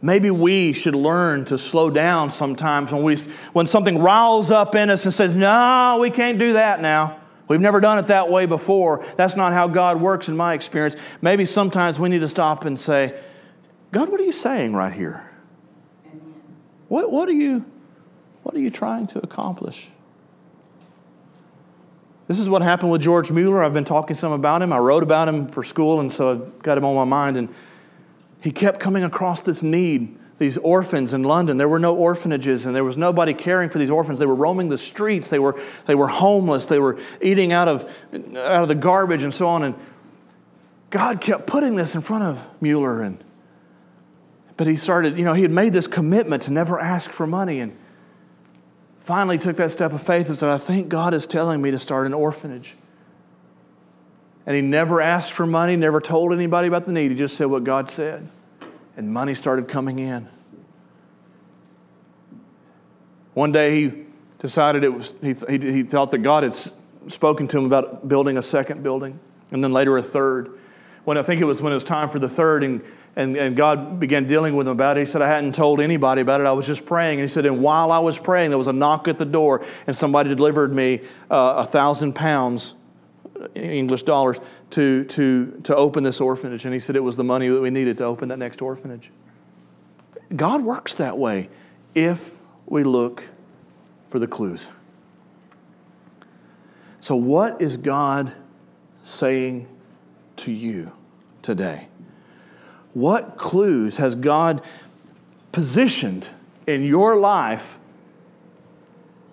Maybe 0.00 0.30
we 0.30 0.72
should 0.72 0.96
learn 0.96 1.44
to 1.46 1.56
slow 1.56 1.88
down 1.88 2.30
sometimes 2.30 2.90
when, 2.90 3.04
we, 3.04 3.16
when 3.52 3.66
something 3.66 3.98
riles 3.98 4.50
up 4.50 4.74
in 4.74 4.90
us 4.90 5.04
and 5.04 5.14
says, 5.14 5.34
No, 5.36 5.98
we 6.00 6.10
can't 6.10 6.38
do 6.40 6.54
that 6.54 6.80
now. 6.80 7.20
We've 7.46 7.60
never 7.60 7.80
done 7.80 7.98
it 7.98 8.08
that 8.08 8.28
way 8.28 8.46
before. 8.46 9.04
That's 9.16 9.36
not 9.36 9.52
how 9.52 9.68
God 9.68 10.00
works 10.00 10.28
in 10.28 10.36
my 10.36 10.54
experience. 10.54 10.96
Maybe 11.20 11.44
sometimes 11.44 12.00
we 12.00 12.08
need 12.08 12.20
to 12.20 12.28
stop 12.28 12.64
and 12.64 12.78
say, 12.78 13.18
God, 13.92 14.08
what 14.08 14.20
are 14.20 14.24
you 14.24 14.32
saying 14.32 14.74
right 14.74 14.92
here? 14.92 15.28
What, 16.88 17.12
what, 17.12 17.28
are, 17.28 17.32
you, 17.32 17.64
what 18.42 18.54
are 18.54 18.60
you 18.60 18.70
trying 18.70 19.06
to 19.08 19.18
accomplish? 19.20 19.90
This 22.32 22.38
is 22.38 22.48
what 22.48 22.62
happened 22.62 22.90
with 22.90 23.02
George 23.02 23.30
Mueller. 23.30 23.62
I've 23.62 23.74
been 23.74 23.84
talking 23.84 24.16
some 24.16 24.32
about 24.32 24.62
him. 24.62 24.72
I 24.72 24.78
wrote 24.78 25.02
about 25.02 25.28
him 25.28 25.48
for 25.48 25.62
school, 25.62 26.00
and 26.00 26.10
so 26.10 26.32
I 26.32 26.62
got 26.62 26.78
him 26.78 26.84
on 26.86 26.96
my 26.96 27.04
mind. 27.04 27.36
And 27.36 27.50
he 28.40 28.50
kept 28.50 28.80
coming 28.80 29.04
across 29.04 29.42
this 29.42 29.62
need, 29.62 30.18
these 30.38 30.56
orphans 30.56 31.12
in 31.12 31.24
London. 31.24 31.58
There 31.58 31.68
were 31.68 31.78
no 31.78 31.94
orphanages, 31.94 32.64
and 32.64 32.74
there 32.74 32.84
was 32.84 32.96
nobody 32.96 33.34
caring 33.34 33.68
for 33.68 33.78
these 33.78 33.90
orphans. 33.90 34.18
They 34.18 34.24
were 34.24 34.34
roaming 34.34 34.70
the 34.70 34.78
streets. 34.78 35.28
They 35.28 35.38
were, 35.38 35.60
they 35.84 35.94
were 35.94 36.08
homeless. 36.08 36.64
They 36.64 36.78
were 36.78 36.98
eating 37.20 37.52
out 37.52 37.68
of, 37.68 37.84
out 38.14 38.62
of 38.62 38.68
the 38.68 38.76
garbage 38.76 39.24
and 39.24 39.34
so 39.34 39.46
on. 39.48 39.62
And 39.64 39.74
God 40.88 41.20
kept 41.20 41.46
putting 41.46 41.76
this 41.76 41.94
in 41.94 42.00
front 42.00 42.24
of 42.24 42.48
Mueller. 42.62 43.02
And, 43.02 43.22
but 44.56 44.66
he 44.66 44.76
started, 44.76 45.18
you 45.18 45.26
know, 45.26 45.34
he 45.34 45.42
had 45.42 45.50
made 45.50 45.74
this 45.74 45.86
commitment 45.86 46.44
to 46.44 46.50
never 46.50 46.80
ask 46.80 47.10
for 47.10 47.26
money. 47.26 47.60
And 47.60 47.76
finally 49.02 49.38
took 49.38 49.56
that 49.56 49.70
step 49.70 49.92
of 49.92 50.02
faith 50.02 50.28
and 50.28 50.36
said, 50.36 50.48
I 50.48 50.58
think 50.58 50.88
God 50.88 51.14
is 51.14 51.26
telling 51.26 51.60
me 51.60 51.70
to 51.70 51.78
start 51.78 52.06
an 52.06 52.14
orphanage. 52.14 52.76
And 54.46 54.56
he 54.56 54.62
never 54.62 55.00
asked 55.00 55.32
for 55.32 55.46
money, 55.46 55.76
never 55.76 56.00
told 56.00 56.32
anybody 56.32 56.68
about 56.68 56.86
the 56.86 56.92
need. 56.92 57.10
He 57.10 57.16
just 57.16 57.36
said 57.36 57.46
what 57.46 57.64
God 57.64 57.90
said. 57.90 58.28
And 58.96 59.12
money 59.12 59.34
started 59.34 59.68
coming 59.68 59.98
in. 59.98 60.28
One 63.34 63.52
day 63.52 63.80
he 63.80 64.04
decided 64.38 64.84
it 64.84 64.92
was, 64.92 65.14
he, 65.22 65.34
he, 65.48 65.58
he 65.72 65.82
thought 65.84 66.10
that 66.10 66.18
God 66.18 66.42
had 66.42 66.54
spoken 67.10 67.48
to 67.48 67.58
him 67.58 67.64
about 67.64 68.08
building 68.08 68.36
a 68.36 68.42
second 68.42 68.82
building, 68.82 69.18
and 69.50 69.62
then 69.62 69.72
later 69.72 69.96
a 69.96 70.02
third. 70.02 70.58
When 71.04 71.16
I 71.16 71.22
think 71.22 71.40
it 71.40 71.44
was 71.44 71.62
when 71.62 71.72
it 71.72 71.76
was 71.76 71.84
time 71.84 72.10
for 72.10 72.18
the 72.18 72.28
third, 72.28 72.62
and 72.62 72.82
and, 73.14 73.36
and 73.36 73.56
God 73.56 74.00
began 74.00 74.26
dealing 74.26 74.56
with 74.56 74.66
him 74.66 74.72
about 74.72 74.96
it. 74.96 75.00
He 75.00 75.06
said, 75.06 75.20
I 75.20 75.28
hadn't 75.28 75.54
told 75.54 75.80
anybody 75.80 76.22
about 76.22 76.40
it. 76.40 76.46
I 76.46 76.52
was 76.52 76.66
just 76.66 76.86
praying. 76.86 77.20
And 77.20 77.28
he 77.28 77.32
said, 77.32 77.44
and 77.44 77.62
while 77.62 77.92
I 77.92 77.98
was 77.98 78.18
praying, 78.18 78.50
there 78.50 78.58
was 78.58 78.68
a 78.68 78.72
knock 78.72 79.06
at 79.06 79.18
the 79.18 79.26
door, 79.26 79.64
and 79.86 79.94
somebody 79.94 80.34
delivered 80.34 80.74
me 80.74 81.00
uh, 81.30 81.54
a 81.58 81.64
thousand 81.64 82.14
pounds, 82.14 82.74
English 83.54 84.04
dollars, 84.04 84.38
to, 84.70 85.04
to, 85.04 85.60
to 85.64 85.76
open 85.76 86.04
this 86.04 86.20
orphanage. 86.22 86.64
And 86.64 86.72
he 86.72 86.80
said 86.80 86.96
it 86.96 87.00
was 87.00 87.16
the 87.16 87.24
money 87.24 87.48
that 87.48 87.60
we 87.60 87.68
needed 87.68 87.98
to 87.98 88.04
open 88.04 88.30
that 88.30 88.38
next 88.38 88.62
orphanage. 88.62 89.10
God 90.34 90.64
works 90.64 90.94
that 90.94 91.18
way 91.18 91.50
if 91.94 92.38
we 92.64 92.82
look 92.82 93.28
for 94.08 94.18
the 94.18 94.26
clues. 94.26 94.68
So, 97.00 97.16
what 97.16 97.60
is 97.60 97.76
God 97.76 98.32
saying 99.02 99.68
to 100.36 100.52
you 100.52 100.92
today? 101.42 101.88
What 102.94 103.36
clues 103.36 103.96
has 103.96 104.14
God 104.14 104.62
positioned 105.50 106.28
in 106.66 106.84
your 106.84 107.16
life? 107.16 107.78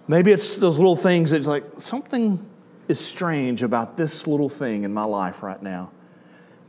Maybe 0.08 0.32
it's 0.32 0.56
those 0.56 0.78
little 0.78 0.95
things 0.95 1.32
that's 1.32 1.48
like 1.48 1.63
something 1.78 2.45
is 2.88 3.00
strange 3.00 3.62
about 3.62 3.98
this 3.98 4.26
little 4.26 4.50
thing 4.50 4.84
in 4.84 4.93
my 4.93 5.04
life 5.04 5.43
right 5.43 5.62
now. 5.62 5.91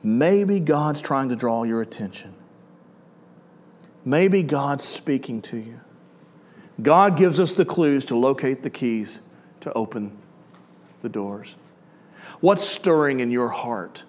Maybe 0.03 0.61
God's 0.61 1.00
trying 1.00 1.29
to 1.31 1.37
draw 1.37 1.62
your 1.62 1.81
attention. 1.81 2.35
Maybe 4.05 4.42
God's 4.42 4.85
speaking 4.85 5.42
to 5.42 5.57
you. 5.57 5.81
God 6.83 7.16
gives 7.16 7.38
us 7.38 7.55
the 7.55 7.64
clues 7.64 8.05
to 8.07 8.16
locate 8.16 8.62
the 8.62 8.70
keys 8.70 9.20
to 9.61 9.72
open 9.74 10.16
the 11.03 11.09
doors. 11.09 11.57
What's 12.40 12.64
stirring 12.64 13.20
in 13.20 13.31
your 13.31 13.50
heart 13.50 14.05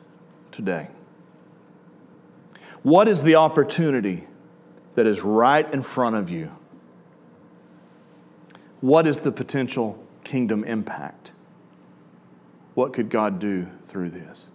today? 0.52 0.88
What 2.84 3.08
is 3.08 3.22
the 3.22 3.36
opportunity 3.36 4.28
that 4.96 5.06
is 5.06 5.22
right 5.22 5.72
in 5.72 5.82
front 5.82 6.16
of 6.16 6.30
you? 6.30 6.52
What 8.80 9.06
is 9.06 9.20
the 9.20 9.32
potential 9.32 10.04
kingdom 10.24 10.64
impact? 10.64 11.32
What 12.74 12.94
could 12.94 13.10
God 13.10 13.40
do 13.40 13.68
through 13.86 14.10
this? 14.10 14.48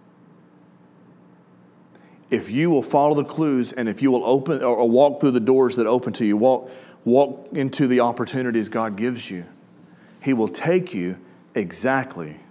If 2.29 2.49
you 2.49 2.69
will 2.69 2.81
follow 2.81 3.15
the 3.15 3.23
clues 3.23 3.71
and 3.71 3.87
if 3.87 4.01
you 4.01 4.11
will 4.11 4.25
open 4.25 4.61
or 4.61 4.89
walk 4.89 5.21
through 5.21 5.31
the 5.31 5.39
doors 5.39 5.77
that 5.77 5.87
open 5.87 6.11
to 6.13 6.25
you, 6.25 6.35
walk, 6.35 6.69
walk 7.05 7.47
into 7.53 7.87
the 7.87 8.01
opportunities 8.01 8.67
God 8.67 8.97
gives 8.97 9.31
you, 9.31 9.45
He 10.21 10.33
will 10.33 10.49
take 10.49 10.93
you 10.93 11.19
exactly 11.55 12.41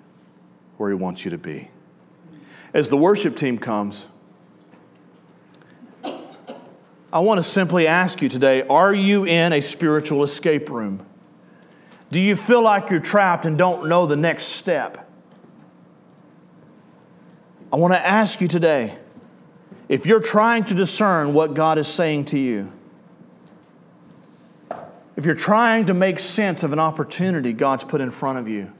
where 0.78 0.88
He 0.88 0.96
wants 0.96 1.26
you 1.26 1.30
to 1.30 1.38
be. 1.38 1.70
As 2.72 2.88
the 2.88 2.96
worship 2.96 3.36
team 3.36 3.58
comes, 3.58 4.06
I 7.12 7.20
want 7.20 7.38
to 7.38 7.42
simply 7.42 7.86
ask 7.86 8.20
you 8.20 8.28
today 8.28 8.62
are 8.62 8.94
you 8.94 9.24
in 9.24 9.52
a 9.52 9.60
spiritual 9.60 10.22
escape 10.22 10.70
room? 10.70 11.04
Do 12.10 12.20
you 12.20 12.36
feel 12.36 12.62
like 12.62 12.90
you're 12.90 13.00
trapped 13.00 13.46
and 13.46 13.58
don't 13.58 13.88
know 13.88 14.06
the 14.06 14.16
next 14.16 14.44
step? 14.44 15.08
I 17.72 17.76
want 17.76 17.94
to 17.94 18.06
ask 18.06 18.40
you 18.40 18.48
today 18.48 18.96
if 19.88 20.06
you're 20.06 20.20
trying 20.20 20.64
to 20.64 20.74
discern 20.74 21.32
what 21.32 21.54
God 21.54 21.78
is 21.78 21.86
saying 21.86 22.26
to 22.26 22.38
you, 22.38 22.72
if 25.16 25.24
you're 25.24 25.34
trying 25.34 25.86
to 25.86 25.94
make 25.94 26.18
sense 26.18 26.62
of 26.62 26.72
an 26.72 26.78
opportunity 26.78 27.52
God's 27.52 27.84
put 27.84 28.00
in 28.00 28.10
front 28.10 28.38
of 28.38 28.48
you, 28.48 28.72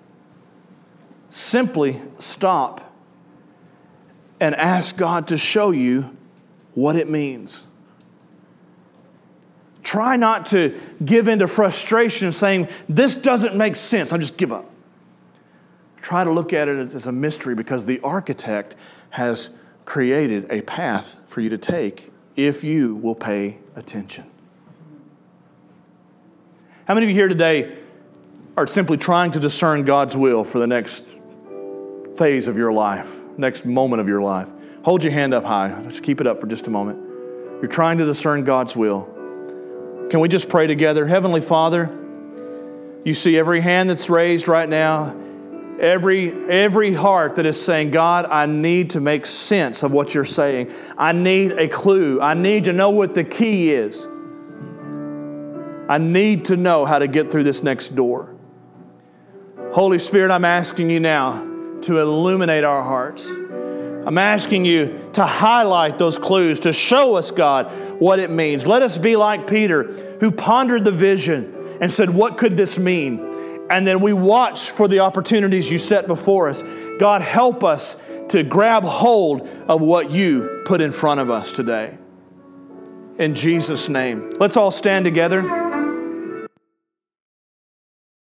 simply 1.30 2.00
stop 2.18 2.92
and 4.40 4.54
ask 4.54 4.96
God 4.96 5.28
to 5.28 5.38
show 5.38 5.70
you 5.70 6.16
what 6.74 6.96
it 6.96 7.08
means. 7.08 7.66
Try 9.86 10.16
not 10.16 10.46
to 10.46 10.76
give 11.04 11.28
into 11.28 11.46
frustration 11.46 12.32
saying, 12.32 12.70
This 12.88 13.14
doesn't 13.14 13.54
make 13.54 13.76
sense. 13.76 14.12
I'll 14.12 14.18
just 14.18 14.36
give 14.36 14.52
up. 14.52 14.68
Try 16.02 16.24
to 16.24 16.30
look 16.32 16.52
at 16.52 16.66
it 16.66 16.92
as 16.92 17.06
a 17.06 17.12
mystery 17.12 17.54
because 17.54 17.84
the 17.84 18.00
architect 18.00 18.74
has 19.10 19.50
created 19.84 20.50
a 20.50 20.62
path 20.62 21.18
for 21.28 21.40
you 21.40 21.50
to 21.50 21.56
take 21.56 22.10
if 22.34 22.64
you 22.64 22.96
will 22.96 23.14
pay 23.14 23.58
attention. 23.76 24.24
How 26.88 26.94
many 26.94 27.06
of 27.06 27.10
you 27.10 27.14
here 27.14 27.28
today 27.28 27.78
are 28.56 28.66
simply 28.66 28.96
trying 28.96 29.30
to 29.30 29.38
discern 29.38 29.84
God's 29.84 30.16
will 30.16 30.42
for 30.42 30.58
the 30.58 30.66
next 30.66 31.04
phase 32.16 32.48
of 32.48 32.56
your 32.56 32.72
life, 32.72 33.20
next 33.38 33.64
moment 33.64 34.00
of 34.00 34.08
your 34.08 34.20
life? 34.20 34.48
Hold 34.82 35.04
your 35.04 35.12
hand 35.12 35.32
up 35.32 35.44
high. 35.44 35.80
Just 35.84 36.02
keep 36.02 36.20
it 36.20 36.26
up 36.26 36.40
for 36.40 36.48
just 36.48 36.66
a 36.66 36.70
moment. 36.70 36.98
You're 37.62 37.70
trying 37.70 37.98
to 37.98 38.04
discern 38.04 38.42
God's 38.42 38.74
will. 38.74 39.12
Can 40.10 40.20
we 40.20 40.28
just 40.28 40.48
pray 40.48 40.66
together? 40.66 41.06
Heavenly 41.06 41.40
Father, 41.40 41.90
you 43.04 43.12
see 43.12 43.38
every 43.38 43.60
hand 43.60 43.90
that's 43.90 44.08
raised 44.08 44.46
right 44.46 44.68
now, 44.68 45.16
every, 45.80 46.32
every 46.48 46.92
heart 46.92 47.36
that 47.36 47.46
is 47.46 47.62
saying, 47.62 47.90
God, 47.90 48.26
I 48.26 48.46
need 48.46 48.90
to 48.90 49.00
make 49.00 49.26
sense 49.26 49.82
of 49.82 49.90
what 49.90 50.14
you're 50.14 50.24
saying. 50.24 50.72
I 50.96 51.12
need 51.12 51.52
a 51.52 51.68
clue. 51.68 52.20
I 52.20 52.34
need 52.34 52.64
to 52.64 52.72
know 52.72 52.90
what 52.90 53.14
the 53.14 53.24
key 53.24 53.72
is. 53.72 54.06
I 55.88 55.98
need 55.98 56.46
to 56.46 56.56
know 56.56 56.84
how 56.84 56.98
to 56.98 57.08
get 57.08 57.30
through 57.30 57.44
this 57.44 57.62
next 57.62 57.94
door. 57.94 58.34
Holy 59.72 59.98
Spirit, 59.98 60.30
I'm 60.30 60.44
asking 60.44 60.90
you 60.90 61.00
now 61.00 61.44
to 61.82 61.98
illuminate 61.98 62.64
our 62.64 62.82
hearts. 62.82 63.28
I'm 64.06 64.18
asking 64.18 64.64
you 64.64 65.10
to 65.14 65.26
highlight 65.26 65.98
those 65.98 66.16
clues, 66.16 66.60
to 66.60 66.72
show 66.72 67.16
us, 67.16 67.30
God, 67.32 68.00
what 68.00 68.18
it 68.20 68.30
means. 68.30 68.66
Let 68.66 68.82
us 68.82 68.96
be 68.96 69.16
like 69.16 69.46
Peter, 69.46 69.82
who 70.20 70.30
pondered 70.30 70.84
the 70.84 70.92
vision 70.92 71.76
and 71.80 71.92
said, 71.92 72.08
What 72.08 72.38
could 72.38 72.56
this 72.56 72.78
mean? 72.78 73.36
and 73.70 73.86
then 73.86 74.00
we 74.00 74.12
watch 74.12 74.70
for 74.70 74.88
the 74.88 75.00
opportunities 75.00 75.70
you 75.70 75.78
set 75.78 76.06
before 76.06 76.48
us. 76.48 76.62
God, 76.98 77.22
help 77.22 77.64
us 77.64 77.96
to 78.28 78.42
grab 78.42 78.84
hold 78.84 79.48
of 79.68 79.80
what 79.80 80.10
you 80.10 80.62
put 80.66 80.80
in 80.80 80.92
front 80.92 81.20
of 81.20 81.30
us 81.30 81.52
today. 81.52 81.96
In 83.18 83.34
Jesus' 83.34 83.88
name. 83.88 84.30
Let's 84.38 84.56
all 84.56 84.70
stand 84.70 85.04
together. 85.04 85.65